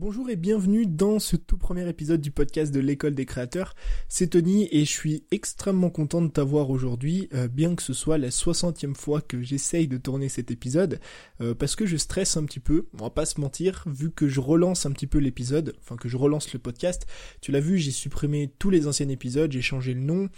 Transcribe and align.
Bonjour 0.00 0.30
et 0.30 0.36
bienvenue 0.36 0.86
dans 0.86 1.18
ce 1.18 1.34
tout 1.34 1.58
premier 1.58 1.88
épisode 1.88 2.20
du 2.20 2.30
podcast 2.30 2.72
de 2.72 2.78
l'école 2.78 3.16
des 3.16 3.26
créateurs. 3.26 3.74
C'est 4.08 4.28
Tony 4.28 4.68
et 4.70 4.84
je 4.84 4.90
suis 4.92 5.24
extrêmement 5.32 5.90
content 5.90 6.22
de 6.22 6.28
t'avoir 6.28 6.70
aujourd'hui, 6.70 7.28
euh, 7.34 7.48
bien 7.48 7.74
que 7.74 7.82
ce 7.82 7.92
soit 7.92 8.16
la 8.16 8.28
60e 8.28 8.94
fois 8.94 9.20
que 9.20 9.42
j'essaye 9.42 9.88
de 9.88 9.96
tourner 9.96 10.28
cet 10.28 10.52
épisode, 10.52 11.00
euh, 11.40 11.52
parce 11.52 11.74
que 11.74 11.84
je 11.84 11.96
stresse 11.96 12.36
un 12.36 12.44
petit 12.44 12.60
peu, 12.60 12.86
on 12.94 12.98
va 12.98 13.10
pas 13.10 13.26
se 13.26 13.40
mentir, 13.40 13.82
vu 13.88 14.12
que 14.12 14.28
je 14.28 14.38
relance 14.38 14.86
un 14.86 14.92
petit 14.92 15.08
peu 15.08 15.18
l'épisode, 15.18 15.74
enfin 15.80 15.96
que 15.96 16.08
je 16.08 16.16
relance 16.16 16.52
le 16.52 16.60
podcast. 16.60 17.04
Tu 17.40 17.50
l'as 17.50 17.58
vu, 17.58 17.76
j'ai 17.78 17.90
supprimé 17.90 18.52
tous 18.60 18.70
les 18.70 18.86
anciens 18.86 19.08
épisodes, 19.08 19.50
j'ai 19.50 19.62
changé 19.62 19.94
le 19.94 20.00
nom, 20.00 20.28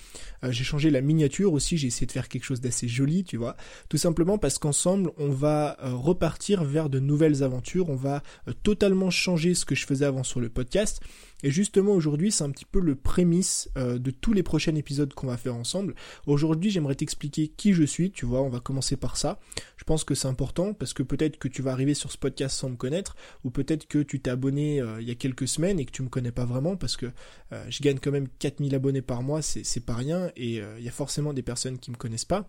euh, 0.42 0.52
j'ai 0.52 0.64
changé 0.64 0.88
la 0.88 1.02
miniature 1.02 1.52
aussi, 1.52 1.76
j'ai 1.76 1.88
essayé 1.88 2.06
de 2.06 2.12
faire 2.12 2.30
quelque 2.30 2.44
chose 2.44 2.62
d'assez 2.62 2.88
joli, 2.88 3.24
tu 3.24 3.36
vois. 3.36 3.58
Tout 3.90 3.98
simplement 3.98 4.38
parce 4.38 4.56
qu'ensemble, 4.56 5.10
on 5.18 5.28
va 5.28 5.76
repartir 5.82 6.64
vers 6.64 6.88
de 6.88 6.98
nouvelles 6.98 7.42
aventures, 7.42 7.90
on 7.90 7.96
va 7.96 8.22
totalement 8.62 9.10
changer 9.10 9.49
ce 9.54 9.64
que 9.64 9.74
je 9.74 9.86
faisais 9.86 10.04
avant 10.04 10.22
sur 10.22 10.40
le 10.40 10.48
podcast. 10.48 11.00
Et 11.42 11.50
justement 11.50 11.92
aujourd'hui 11.92 12.32
c'est 12.32 12.44
un 12.44 12.50
petit 12.50 12.64
peu 12.64 12.80
le 12.80 12.94
prémisse 12.94 13.70
euh, 13.76 13.98
de 13.98 14.10
tous 14.10 14.32
les 14.32 14.42
prochains 14.42 14.74
épisodes 14.74 15.12
qu'on 15.14 15.26
va 15.26 15.36
faire 15.36 15.54
ensemble. 15.54 15.94
Aujourd'hui 16.26 16.70
j'aimerais 16.70 16.94
t'expliquer 16.94 17.48
qui 17.48 17.72
je 17.72 17.84
suis, 17.84 18.10
tu 18.10 18.26
vois, 18.26 18.42
on 18.42 18.50
va 18.50 18.60
commencer 18.60 18.96
par 18.96 19.16
ça. 19.16 19.38
Je 19.76 19.84
pense 19.84 20.04
que 20.04 20.14
c'est 20.14 20.28
important 20.28 20.74
parce 20.74 20.92
que 20.92 21.02
peut-être 21.02 21.38
que 21.38 21.48
tu 21.48 21.62
vas 21.62 21.72
arriver 21.72 21.94
sur 21.94 22.12
ce 22.12 22.18
podcast 22.18 22.56
sans 22.56 22.70
me 22.70 22.76
connaître 22.76 23.16
ou 23.44 23.50
peut-être 23.50 23.86
que 23.86 23.98
tu 23.98 24.20
t'es 24.20 24.30
abonné 24.30 24.80
euh, 24.80 25.00
il 25.00 25.08
y 25.08 25.10
a 25.10 25.14
quelques 25.14 25.48
semaines 25.48 25.80
et 25.80 25.86
que 25.86 25.92
tu 25.92 26.02
me 26.02 26.08
connais 26.08 26.32
pas 26.32 26.44
vraiment 26.44 26.76
parce 26.76 26.96
que 26.96 27.06
euh, 27.52 27.64
je 27.70 27.82
gagne 27.82 27.98
quand 27.98 28.10
même 28.10 28.28
4000 28.38 28.74
abonnés 28.74 29.02
par 29.02 29.22
mois, 29.22 29.40
c'est 29.40 29.84
pas 29.84 29.94
rien 29.94 30.30
et 30.36 30.60
il 30.78 30.84
y 30.84 30.88
a 30.88 30.92
forcément 30.92 31.32
des 31.32 31.42
personnes 31.42 31.78
qui 31.78 31.90
me 31.90 31.96
connaissent 31.96 32.24
pas. 32.24 32.46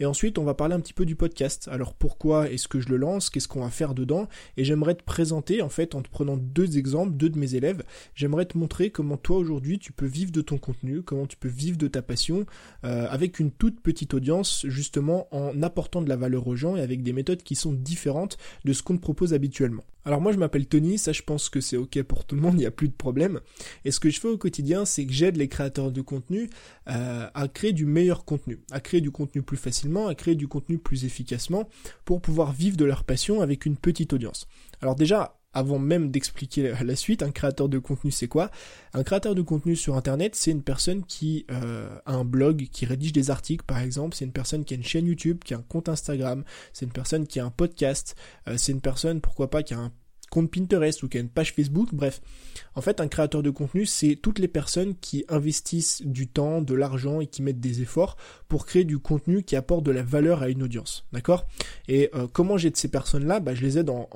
Et 0.00 0.06
ensuite 0.06 0.38
on 0.38 0.44
va 0.44 0.54
parler 0.54 0.74
un 0.74 0.80
petit 0.80 0.94
peu 0.94 1.06
du 1.06 1.14
podcast. 1.14 1.68
Alors 1.70 1.94
pourquoi 1.94 2.50
est-ce 2.50 2.66
que 2.66 2.80
je 2.80 2.88
le 2.88 2.96
lance, 2.96 3.30
qu'est-ce 3.30 3.48
qu'on 3.48 3.60
va 3.62 3.70
faire 3.70 3.94
dedans? 3.94 4.28
Et 4.56 4.64
j'aimerais 4.64 4.94
te 4.94 5.04
présenter 5.04 5.62
en 5.62 5.68
fait 5.68 5.94
en 5.94 6.02
te 6.02 6.08
prenant 6.08 6.36
deux 6.42 6.78
exemples, 6.78 7.12
deux 7.14 7.30
de 7.30 7.38
mes 7.38 7.54
élèves 7.54 7.82
j'aimerais 8.14 8.46
te 8.46 8.58
montrer 8.58 8.90
comment 8.90 9.16
toi 9.16 9.36
aujourd'hui 9.36 9.78
tu 9.78 9.92
peux 9.92 10.06
vivre 10.06 10.32
de 10.32 10.40
ton 10.40 10.58
contenu, 10.58 11.02
comment 11.02 11.26
tu 11.26 11.36
peux 11.36 11.48
vivre 11.48 11.78
de 11.78 11.88
ta 11.88 12.02
passion 12.02 12.46
euh, 12.84 13.06
avec 13.08 13.38
une 13.38 13.50
toute 13.50 13.80
petite 13.80 14.14
audience 14.14 14.66
justement 14.68 15.28
en 15.34 15.62
apportant 15.62 16.02
de 16.02 16.08
la 16.08 16.16
valeur 16.16 16.46
aux 16.46 16.56
gens 16.56 16.76
et 16.76 16.80
avec 16.80 17.02
des 17.02 17.12
méthodes 17.12 17.42
qui 17.42 17.54
sont 17.54 17.72
différentes 17.72 18.38
de 18.64 18.72
ce 18.72 18.82
qu'on 18.82 18.96
te 18.96 19.02
propose 19.02 19.34
habituellement. 19.34 19.84
Alors 20.04 20.20
moi 20.20 20.32
je 20.32 20.38
m'appelle 20.38 20.66
Tony, 20.66 20.98
ça 20.98 21.12
je 21.12 21.22
pense 21.22 21.48
que 21.48 21.60
c'est 21.60 21.76
ok 21.76 22.02
pour 22.02 22.24
tout 22.24 22.34
le 22.34 22.42
monde, 22.42 22.54
il 22.54 22.60
n'y 22.60 22.66
a 22.66 22.72
plus 22.72 22.88
de 22.88 22.94
problème. 22.94 23.40
Et 23.84 23.92
ce 23.92 24.00
que 24.00 24.10
je 24.10 24.20
fais 24.20 24.28
au 24.28 24.38
quotidien 24.38 24.84
c'est 24.84 25.06
que 25.06 25.12
j'aide 25.12 25.36
les 25.36 25.48
créateurs 25.48 25.92
de 25.92 26.00
contenu 26.00 26.50
euh, 26.88 27.28
à 27.32 27.48
créer 27.48 27.72
du 27.72 27.86
meilleur 27.86 28.24
contenu, 28.24 28.60
à 28.70 28.80
créer 28.80 29.00
du 29.00 29.10
contenu 29.10 29.42
plus 29.42 29.56
facilement, 29.56 30.08
à 30.08 30.14
créer 30.14 30.34
du 30.34 30.48
contenu 30.48 30.78
plus 30.78 31.04
efficacement 31.04 31.68
pour 32.04 32.20
pouvoir 32.20 32.52
vivre 32.52 32.76
de 32.76 32.84
leur 32.84 33.04
passion 33.04 33.40
avec 33.40 33.66
une 33.66 33.76
petite 33.76 34.12
audience. 34.12 34.48
Alors 34.80 34.96
déjà, 34.96 35.38
avant 35.54 35.78
même 35.78 36.10
d'expliquer 36.10 36.72
la 36.82 36.96
suite, 36.96 37.22
un 37.22 37.30
créateur 37.30 37.68
de 37.68 37.78
contenu 37.78 38.10
c'est 38.10 38.28
quoi? 38.28 38.50
Un 38.94 39.02
créateur 39.02 39.34
de 39.34 39.42
contenu 39.42 39.76
sur 39.76 39.96
internet 39.96 40.34
c'est 40.34 40.50
une 40.50 40.62
personne 40.62 41.04
qui 41.04 41.46
euh, 41.50 41.88
a 42.06 42.14
un 42.14 42.24
blog, 42.24 42.68
qui 42.72 42.86
rédige 42.86 43.12
des 43.12 43.30
articles 43.30 43.64
par 43.64 43.78
exemple, 43.78 44.16
c'est 44.16 44.24
une 44.24 44.32
personne 44.32 44.64
qui 44.64 44.74
a 44.74 44.76
une 44.76 44.84
chaîne 44.84 45.06
YouTube, 45.06 45.40
qui 45.44 45.54
a 45.54 45.58
un 45.58 45.62
compte 45.62 45.88
Instagram, 45.88 46.44
c'est 46.72 46.86
une 46.86 46.92
personne 46.92 47.26
qui 47.26 47.40
a 47.40 47.44
un 47.44 47.50
podcast, 47.50 48.16
euh, 48.48 48.56
c'est 48.56 48.72
une 48.72 48.80
personne 48.80 49.20
pourquoi 49.20 49.50
pas 49.50 49.62
qui 49.62 49.74
a 49.74 49.78
un 49.78 49.92
compte 50.32 50.50
Pinterest 50.50 51.02
ou 51.02 51.08
qui 51.08 51.18
a 51.18 51.20
une 51.20 51.28
page 51.28 51.52
Facebook, 51.52 51.90
bref. 51.92 52.22
En 52.74 52.80
fait, 52.80 53.00
un 53.00 53.08
créateur 53.08 53.42
de 53.42 53.50
contenu, 53.50 53.84
c'est 53.84 54.16
toutes 54.16 54.38
les 54.38 54.48
personnes 54.48 54.94
qui 54.98 55.26
investissent 55.28 56.00
du 56.06 56.26
temps, 56.26 56.62
de 56.62 56.74
l'argent 56.74 57.20
et 57.20 57.26
qui 57.26 57.42
mettent 57.42 57.60
des 57.60 57.82
efforts 57.82 58.16
pour 58.48 58.64
créer 58.64 58.84
du 58.84 58.98
contenu 58.98 59.42
qui 59.42 59.56
apporte 59.56 59.84
de 59.84 59.90
la 59.90 60.02
valeur 60.02 60.42
à 60.42 60.48
une 60.48 60.62
audience, 60.62 61.04
d'accord? 61.12 61.46
Et 61.86 62.08
euh, 62.14 62.26
comment 62.32 62.56
j'aide 62.56 62.78
ces 62.78 62.88
personnes-là? 62.88 63.40
Bah, 63.40 63.54
Je 63.54 63.60
les 63.60 63.76
aide 63.76 63.90
en, 63.90 64.08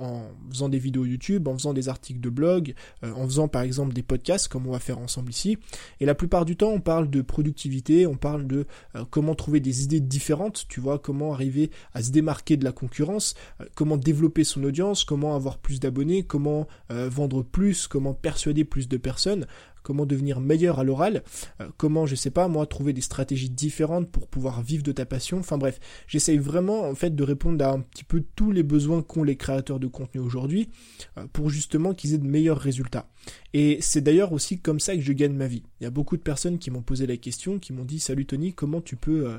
faisant 0.49 0.71
des 0.71 0.79
vidéos 0.79 1.05
YouTube, 1.05 1.49
en 1.49 1.55
faisant 1.55 1.75
des 1.75 1.91
articles 1.91 2.21
de 2.21 2.31
blog, 2.31 2.75
euh, 3.05 3.13
en 3.13 3.25
faisant 3.27 3.49
par 3.49 3.61
exemple 3.61 3.93
des 3.93 4.03
podcasts 4.03 4.49
comme 4.49 4.67
on 4.67 4.73
va 4.73 4.79
faire 4.79 4.99
ensemble 4.99 5.31
ici. 5.31 5.59
Et 6.01 6.07
la 6.07 6.15
plupart 6.15 6.47
du 6.47 6.57
temps, 6.57 6.71
on 6.71 6.81
parle 6.81 7.11
de 7.11 7.21
productivité, 7.21 8.07
on 8.07 8.17
parle 8.17 8.47
de 8.47 8.67
euh, 8.95 9.05
comment 9.11 9.35
trouver 9.35 9.61
des 9.61 9.85
idées 9.85 10.01
différentes, 10.01 10.65
tu 10.69 10.81
vois, 10.81 10.99
comment 10.99 11.35
arriver 11.35 11.71
à 11.93 12.03
se 12.03 12.11
démarquer 12.11 12.57
de 12.57 12.65
la 12.65 12.73
concurrence, 12.73 13.35
comment 13.75 13.99
développer 13.99 14.45
son 14.45 14.65
audience, 14.65 15.05
comment 15.05 15.35
avoir 15.35 15.59
plus 15.59 15.79
d'abonnés 15.79 16.06
comment 16.27 16.67
euh, 16.91 17.09
vendre 17.09 17.43
plus, 17.43 17.87
comment 17.87 18.15
persuader 18.15 18.65
plus 18.65 18.89
de 18.89 18.97
personnes, 18.97 19.47
comment 19.87 20.05
devenir 20.05 20.41
meilleur 20.41 20.81
à 20.81 20.85
l'oral, 20.85 21.23
euh, 21.61 21.69
comment, 21.77 22.07
je 22.07 22.17
sais 22.17 22.33
pas, 22.33 22.49
moi, 22.49 22.67
trouver 22.67 22.93
des 22.93 23.01
stratégies 23.01 23.51
différentes 23.51 24.11
pour 24.11 24.27
pouvoir 24.27 24.61
vivre 24.61 24.83
de 24.83 24.91
ta 24.91 25.07
passion. 25.07 25.39
Enfin 25.39 25.59
bref, 25.59 25.79
j'essaye 26.09 26.39
vraiment, 26.39 26.89
en 26.89 26.95
fait, 26.97 27.15
de 27.15 27.23
répondre 27.23 27.65
à 27.65 27.71
un 27.71 27.81
petit 27.83 28.03
peu 28.03 28.25
tous 28.35 28.51
les 28.51 28.65
besoins 28.65 29.03
qu'ont 29.03 29.23
les 29.23 29.37
créateurs 29.37 29.79
de 29.79 29.87
contenu 29.87 30.21
aujourd'hui 30.21 30.71
euh, 31.19 31.27
pour 31.33 31.51
justement 31.51 31.95
qu'ils 31.95 32.15
aient 32.15 32.19
de 32.19 32.27
meilleurs 32.27 32.59
résultats. 32.59 33.09
Et 33.55 33.79
c'est 33.81 34.01
d'ailleurs 34.01 34.33
aussi 34.33 34.59
comme 34.59 34.81
ça 34.81 34.97
que 34.97 35.03
je 35.03 35.13
gagne 35.13 35.35
ma 35.35 35.47
vie. 35.47 35.63
Il 35.81 35.85
y 35.85 35.87
a 35.87 35.91
beaucoup 35.91 36.17
de 36.17 36.23
personnes 36.23 36.59
qui 36.59 36.73
m'ont 36.73 36.83
posé 36.83 37.07
la 37.07 37.17
question, 37.17 37.61
qui 37.61 37.73
m'ont 37.73 37.85
dit, 37.85 38.01
salut 38.01 38.27
Tony, 38.27 38.55
comment 38.55 38.81
tu 38.81 38.97
peux 38.97 39.29
euh, 39.29 39.39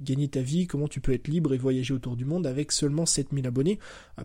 gagner 0.00 0.28
ta 0.28 0.40
vie, 0.40 0.68
comment 0.68 0.88
tu 0.88 1.00
peux 1.00 1.12
être 1.12 1.26
libre 1.26 1.52
et 1.52 1.58
voyager 1.58 1.94
autour 1.94 2.16
du 2.16 2.24
monde 2.24 2.46
avec 2.46 2.70
seulement 2.70 3.06
7000 3.06 3.46
abonnés. 3.46 3.78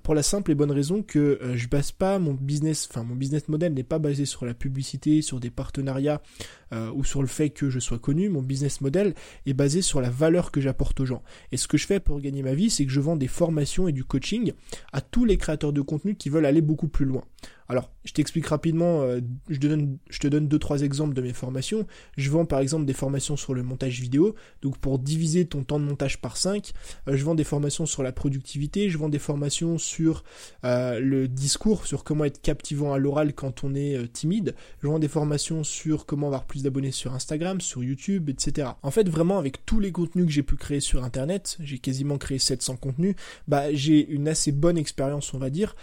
Pour 0.04 0.14
la 0.14 0.24
simple 0.24 0.52
et 0.52 0.56
bonne 0.56 0.72
raison 0.72 1.02
que 1.02 1.40
je 1.54 1.68
base 1.68 1.92
pas 1.92 2.20
mon 2.20 2.34
business, 2.34 2.88
enfin 2.90 3.04
mon 3.04 3.16
business 3.16 3.48
model 3.48 3.74
n'est 3.74 3.84
pas 3.84 4.00
basé 4.00 4.26
sur 4.26 4.46
la 4.46 4.54
publicité, 4.54 5.22
sur 5.22 5.40
des 5.40 5.52
partenariats 5.56 6.22
ou 6.94 7.06
sur 7.06 7.22
le 7.22 7.28
fait 7.28 7.52
que 7.52 7.70
je 7.70 7.80
sois 7.80 8.00
connu. 8.00 8.28
Mon 8.28 8.42
business 8.42 8.82
model 8.82 9.14
est 9.46 9.54
basé 9.54 9.82
sur 9.82 10.02
la 10.02 10.10
valeur 10.10 10.52
que 10.52 10.60
j'apporte 10.60 11.00
aux 11.00 11.06
gens. 11.06 11.24
Et 11.54 11.58
ce 11.58 11.68
que 11.70 11.78
je 11.78 11.88
fais 11.88 12.02
pour 12.02 12.20
gagner 12.20 12.44
ma 12.44 12.54
vie, 12.54 12.70
c'est 12.70 12.86
que 12.86 12.92
je 12.92 13.00
vends 13.00 13.16
des 13.16 13.30
formations 13.30 13.88
et 13.88 13.94
du 13.94 14.04
coaching 14.04 14.52
à 14.92 15.00
tous 15.00 15.24
les 15.24 15.38
créateurs 15.38 15.72
de 15.72 15.82
contenu 15.82 16.16
qui 16.16 16.30
veulent 16.30 16.46
aller 16.46 16.62
beaucoup 16.62 16.90
plus 16.90 17.06
loin. 17.06 17.24
Alors, 17.68 17.90
je 18.04 18.14
t'explique 18.14 18.46
rapidement, 18.46 19.02
euh, 19.02 19.22
je, 19.50 19.60
te 19.60 19.66
donne, 19.66 19.98
je 20.10 20.20
te 20.20 20.28
donne 20.28 20.48
deux 20.48 20.60
trois 20.60 20.82
exemples 20.82 21.16
de 21.16 21.22
mes 21.22 21.34
formations. 21.34 21.88
Je 22.16 22.30
vends 22.30 22.46
par 22.46 22.60
exemple 22.60 22.86
des 22.86 22.94
formations 22.94 23.38
sur 23.38 23.56
le 23.56 23.64
montage 23.64 24.00
vidéo, 24.02 24.36
donc 24.62 24.78
pour 24.78 25.00
diviser 25.00 25.46
ton 25.46 25.64
temps 25.64 25.80
de 25.80 25.86
montage 25.86 26.22
par 26.22 26.38
5. 26.38 26.72
Euh, 27.08 27.18
je 27.18 27.26
vends 27.26 27.34
des 27.34 27.44
formations 27.44 27.88
sur 27.88 28.04
la 28.04 28.12
productivité, 28.12 28.90
je 28.90 28.98
vends 29.00 29.10
des 29.10 29.20
formations 29.20 29.80
sur 29.80 30.24
euh, 30.64 31.00
le 31.00 31.28
discours, 31.28 31.88
sur 31.88 32.04
comment 32.04 32.26
être 32.26 32.40
captivant 32.40 32.94
à 32.94 33.00
l'oral 33.00 33.34
quand 33.34 33.64
on 33.64 33.74
est 33.74 34.12
timide. 34.14 34.54
Je 34.84 34.88
vends 34.88 35.00
des 35.00 35.08
formations 35.08 35.64
sur 35.64 36.06
comment 36.06 36.28
avoir 36.28 36.46
plus 36.46 36.62
d'abonnés 36.62 36.92
sur 36.92 37.14
Instagram, 37.16 37.62
sur 37.62 37.84
YouTube, 37.84 38.30
etc. 38.30 38.70
En 38.84 38.92
fait, 38.92 39.10
vraiment 39.10 39.40
avec 39.40 39.66
tous 39.66 39.80
les 39.80 39.92
contenus 39.92 40.28
que 40.28 40.32
j'ai 40.32 40.44
pu 40.44 40.56
créer 40.56 40.80
sur 40.80 41.04
Internet, 41.04 41.58
j'ai 41.62 41.80
quasiment 41.80 42.20
créé 42.20 42.38
700 42.38 42.76
contenus, 42.78 43.16
bah 43.48 43.74
j'ai 43.74 44.08
une 44.08 44.28
assez 44.28 44.52
bonne 44.52 44.78
expérience, 44.78 45.34
on 45.34 45.40
va 45.40 45.50
dire, 45.50 45.76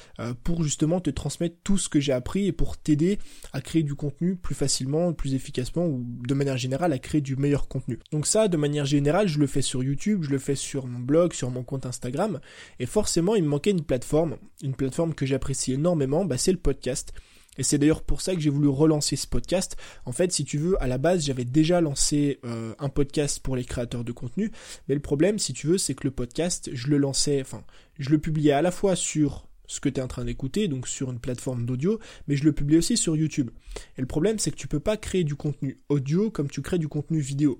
pour 0.44 0.62
justement 0.62 1.00
te 1.00 1.10
transmettre 1.10 1.51
tout 1.62 1.78
ce 1.78 1.88
que 1.88 2.00
j'ai 2.00 2.12
appris 2.12 2.46
et 2.46 2.52
pour 2.52 2.76
t'aider 2.76 3.18
à 3.52 3.60
créer 3.60 3.82
du 3.82 3.94
contenu 3.94 4.36
plus 4.36 4.54
facilement, 4.54 5.12
plus 5.12 5.34
efficacement 5.34 5.86
ou 5.86 6.04
de 6.04 6.34
manière 6.34 6.56
générale 6.56 6.92
à 6.92 6.98
créer 6.98 7.20
du 7.20 7.36
meilleur 7.36 7.68
contenu. 7.68 7.98
Donc 8.10 8.26
ça, 8.26 8.48
de 8.48 8.56
manière 8.56 8.84
générale, 8.84 9.28
je 9.28 9.38
le 9.38 9.46
fais 9.46 9.62
sur 9.62 9.82
YouTube, 9.82 10.22
je 10.22 10.30
le 10.30 10.38
fais 10.38 10.54
sur 10.54 10.86
mon 10.86 10.98
blog, 10.98 11.32
sur 11.32 11.50
mon 11.50 11.62
compte 11.62 11.86
Instagram 11.86 12.41
et 12.78 12.86
forcément 12.86 13.34
il 13.34 13.44
me 13.44 13.48
manquait 13.48 13.70
une 13.70 13.84
plateforme, 13.84 14.36
une 14.62 14.74
plateforme 14.74 15.14
que 15.14 15.26
j'apprécie 15.26 15.72
énormément, 15.72 16.24
bah, 16.24 16.38
c'est 16.38 16.52
le 16.52 16.58
podcast. 16.58 17.12
Et 17.58 17.62
c'est 17.62 17.76
d'ailleurs 17.76 18.02
pour 18.02 18.22
ça 18.22 18.34
que 18.34 18.41
j'ai 18.41 18.50
voulu 18.50 18.68
relancer 18.68 19.16
ce 19.16 19.26
podcast. 19.26 19.76
En 20.06 20.12
fait, 20.12 20.32
si 20.32 20.44
tu 20.44 20.56
veux, 20.56 20.82
à 20.82 20.86
la 20.86 20.96
base, 20.96 21.24
j'avais 21.24 21.44
déjà 21.44 21.80
lancé 21.82 22.41
euh, 22.44 22.74
un 22.78 22.88
podcast 22.88 23.41
pour 23.41 23.56
les 23.56 23.64
créateurs 23.64 24.04
de 24.04 24.12
contenu. 24.12 24.50
Mais 24.88 24.94
le 24.94 25.02
problème, 25.02 25.38
si 25.38 25.52
tu 25.52 25.66
veux, 25.66 25.76
c'est 25.76 25.94
que 25.94 26.04
le 26.04 26.12
podcast, 26.12 26.70
je 26.72 26.88
le 26.88 26.96
lançais, 26.96 27.42
enfin, 27.42 27.62
je 27.98 28.08
le 28.08 28.18
publiais 28.18 28.52
à 28.52 28.62
la 28.62 28.70
fois 28.70 28.96
sur 28.96 29.48
ce 29.72 29.81
que 29.81 29.88
tu 29.88 30.00
es 30.00 30.03
en 30.03 30.09
train 30.09 30.25
d'écouter, 30.25 30.69
donc 30.69 30.87
sur 30.87 31.10
une 31.10 31.19
plateforme 31.19 31.65
d'audio, 31.65 31.99
mais 32.28 32.37
je 32.37 32.44
le 32.44 32.53
publie 32.53 32.77
aussi 32.77 32.97
sur 32.97 33.16
YouTube. 33.16 33.50
Et 33.97 34.00
le 34.00 34.06
problème, 34.06 34.38
c'est 34.38 34.50
que 34.50 34.56
tu 34.56 34.69
peux 34.69 34.81
pas 34.81 34.97
créer 34.97 35.25
du 35.25 35.34
contenu 35.34 35.81
audio 35.88 36.31
comme 36.31 36.49
tu 36.49 36.60
crées 36.60 36.78
du 36.78 36.88
contenu 36.88 37.21
vidéo. 37.21 37.59